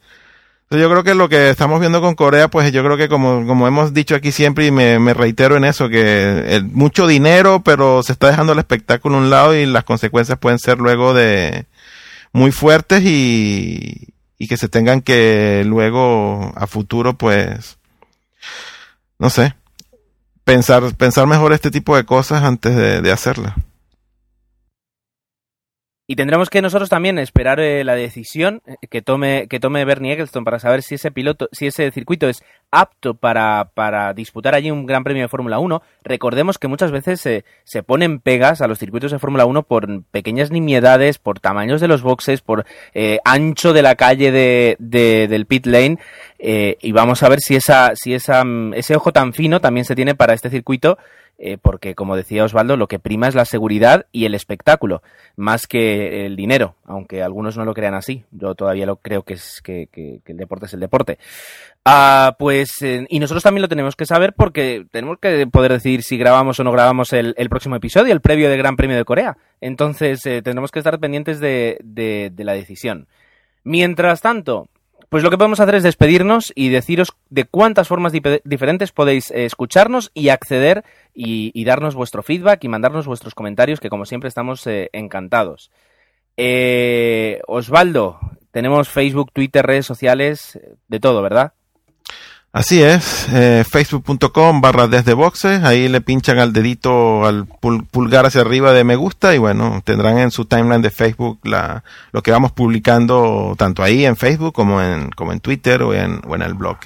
[0.73, 3.67] Yo creo que lo que estamos viendo con Corea, pues yo creo que como, como
[3.67, 8.13] hemos dicho aquí siempre y me, me reitero en eso, que mucho dinero, pero se
[8.13, 11.67] está dejando el espectáculo a un lado y las consecuencias pueden ser luego de
[12.33, 14.11] muy fuertes y,
[14.41, 17.77] y que se tengan que luego a futuro, pues,
[19.19, 19.55] no sé,
[20.45, 23.53] pensar, pensar mejor este tipo de cosas antes de, de hacerlas.
[26.13, 30.15] Y tendremos que nosotros también esperar eh, la decisión eh, que tome, que tome Bernie
[30.15, 32.43] Eccleston para saber si ese piloto, si ese circuito es
[32.73, 35.81] apto para, para disputar allí un gran premio de Fórmula 1.
[36.03, 40.03] Recordemos que muchas veces se, se ponen pegas a los circuitos de Fórmula 1 por
[40.07, 45.29] pequeñas nimiedades, por tamaños de los boxes, por eh, ancho de la calle de, de-
[45.29, 45.99] del pit lane.
[46.41, 49.85] eh, y vamos a ver si esa, si esa, mm, ese ojo tan fino también
[49.85, 50.99] se tiene para este circuito.
[51.43, 55.03] Eh, porque, como decía Osvaldo, lo que prima es la seguridad y el espectáculo
[55.37, 58.25] más que el dinero, aunque algunos no lo crean así.
[58.31, 59.89] Yo todavía lo creo que es que,
[60.27, 61.19] el deporte es el deporte.
[61.85, 66.03] Ah, pues eh, y nosotros también lo tenemos que saber porque tenemos que poder decidir
[66.03, 69.39] si grabamos o no grabamos el, próximo episodio, el previo del Gran Premio de Corea.
[69.63, 73.09] Entonces eh, tendremos que estar pendientes de, de- de la decisión.
[73.65, 74.69] Mientras tanto,
[75.11, 78.13] pues lo que podemos hacer es despedirnos y deciros de cuántas formas
[78.45, 83.91] diferentes podéis eh, escucharnos y acceder y, darnos vuestro feedback y mandarnos vuestros comentarios, que
[83.91, 85.73] como siempre estamos eh, encantados.
[86.37, 88.21] Eh, Osvaldo,
[88.53, 91.55] tenemos Facebook, Twitter, redes sociales, de todo, ¿verdad?
[92.53, 98.27] Así es, eh, facebook.com barra desde boxes, ahí le pinchan al dedito, al pul- pulgar
[98.27, 102.25] hacia arriba de me gusta y bueno, tendrán en su timeline de Facebook la, lo
[102.25, 106.35] que vamos publicando tanto ahí en Facebook como en, como en Twitter o en, o
[106.35, 106.79] en el blog.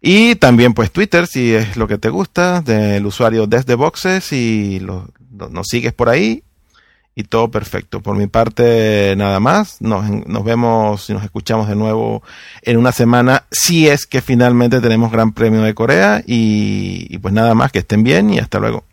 [0.00, 4.80] Y también pues Twitter, si es lo que te gusta, del usuario desde boxes y
[4.80, 5.10] lo-
[5.50, 6.42] nos sigues por ahí
[7.18, 8.02] y todo perfecto.
[8.02, 9.80] Por mi parte, nada más.
[9.80, 12.22] Nos, nos vemos y nos escuchamos de nuevo
[12.60, 16.22] en una semana, si es que finalmente tenemos Gran Premio de Corea.
[16.26, 18.84] Y, pues nada más, que estén bien y hasta luego.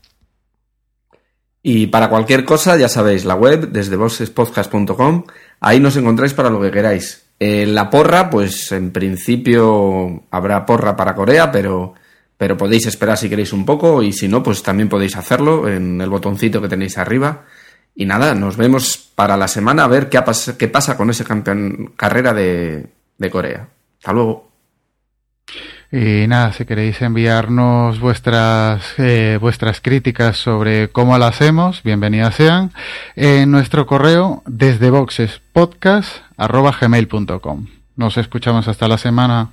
[1.62, 5.26] Y para cualquier cosa, ya sabéis, la web desde bossespodcast.com,
[5.60, 7.26] ahí nos encontráis para lo que queráis.
[7.40, 11.94] Eh, la porra, pues en principio habrá porra para Corea, pero,
[12.38, 16.00] pero podéis esperar si queréis un poco y si no, pues también podéis hacerlo en
[16.00, 17.44] el botoncito que tenéis arriba.
[17.96, 21.10] Y nada, nos vemos para la semana a ver qué, ha pas- qué pasa con
[21.24, 22.88] campeón carrera de,
[23.18, 23.68] de Corea.
[24.00, 24.52] Hasta luego.
[25.92, 32.72] Y nada, si queréis enviarnos vuestras eh, vuestras críticas sobre cómo lo hacemos, bienvenidas sean,
[33.16, 37.68] en nuestro correo desde boxespodcast.gmail.com.
[37.96, 39.50] Nos escuchamos hasta la semana.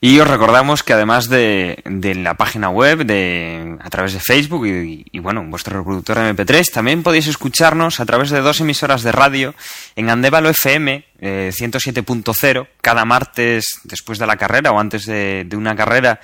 [0.00, 4.66] Y os recordamos que además de, de la página web, de, a través de Facebook
[4.66, 9.12] y, bueno, vuestro reproductor de MP3, también podéis escucharnos a través de dos emisoras de
[9.12, 9.54] radio
[9.96, 15.74] en Andévalo FM eh, 107.0 cada martes después de la carrera o antes de, una
[15.74, 16.20] carrera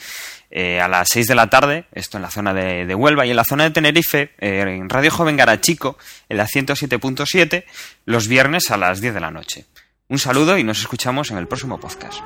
[0.51, 3.31] eh, a las 6 de la tarde, esto en la zona de, de Huelva y
[3.31, 5.97] en la zona de Tenerife, eh, en Radio Joven Garachico,
[6.29, 7.65] en la 107.7,
[8.05, 9.65] los viernes a las 10 de la noche.
[10.09, 12.21] Un saludo y nos escuchamos en el próximo podcast.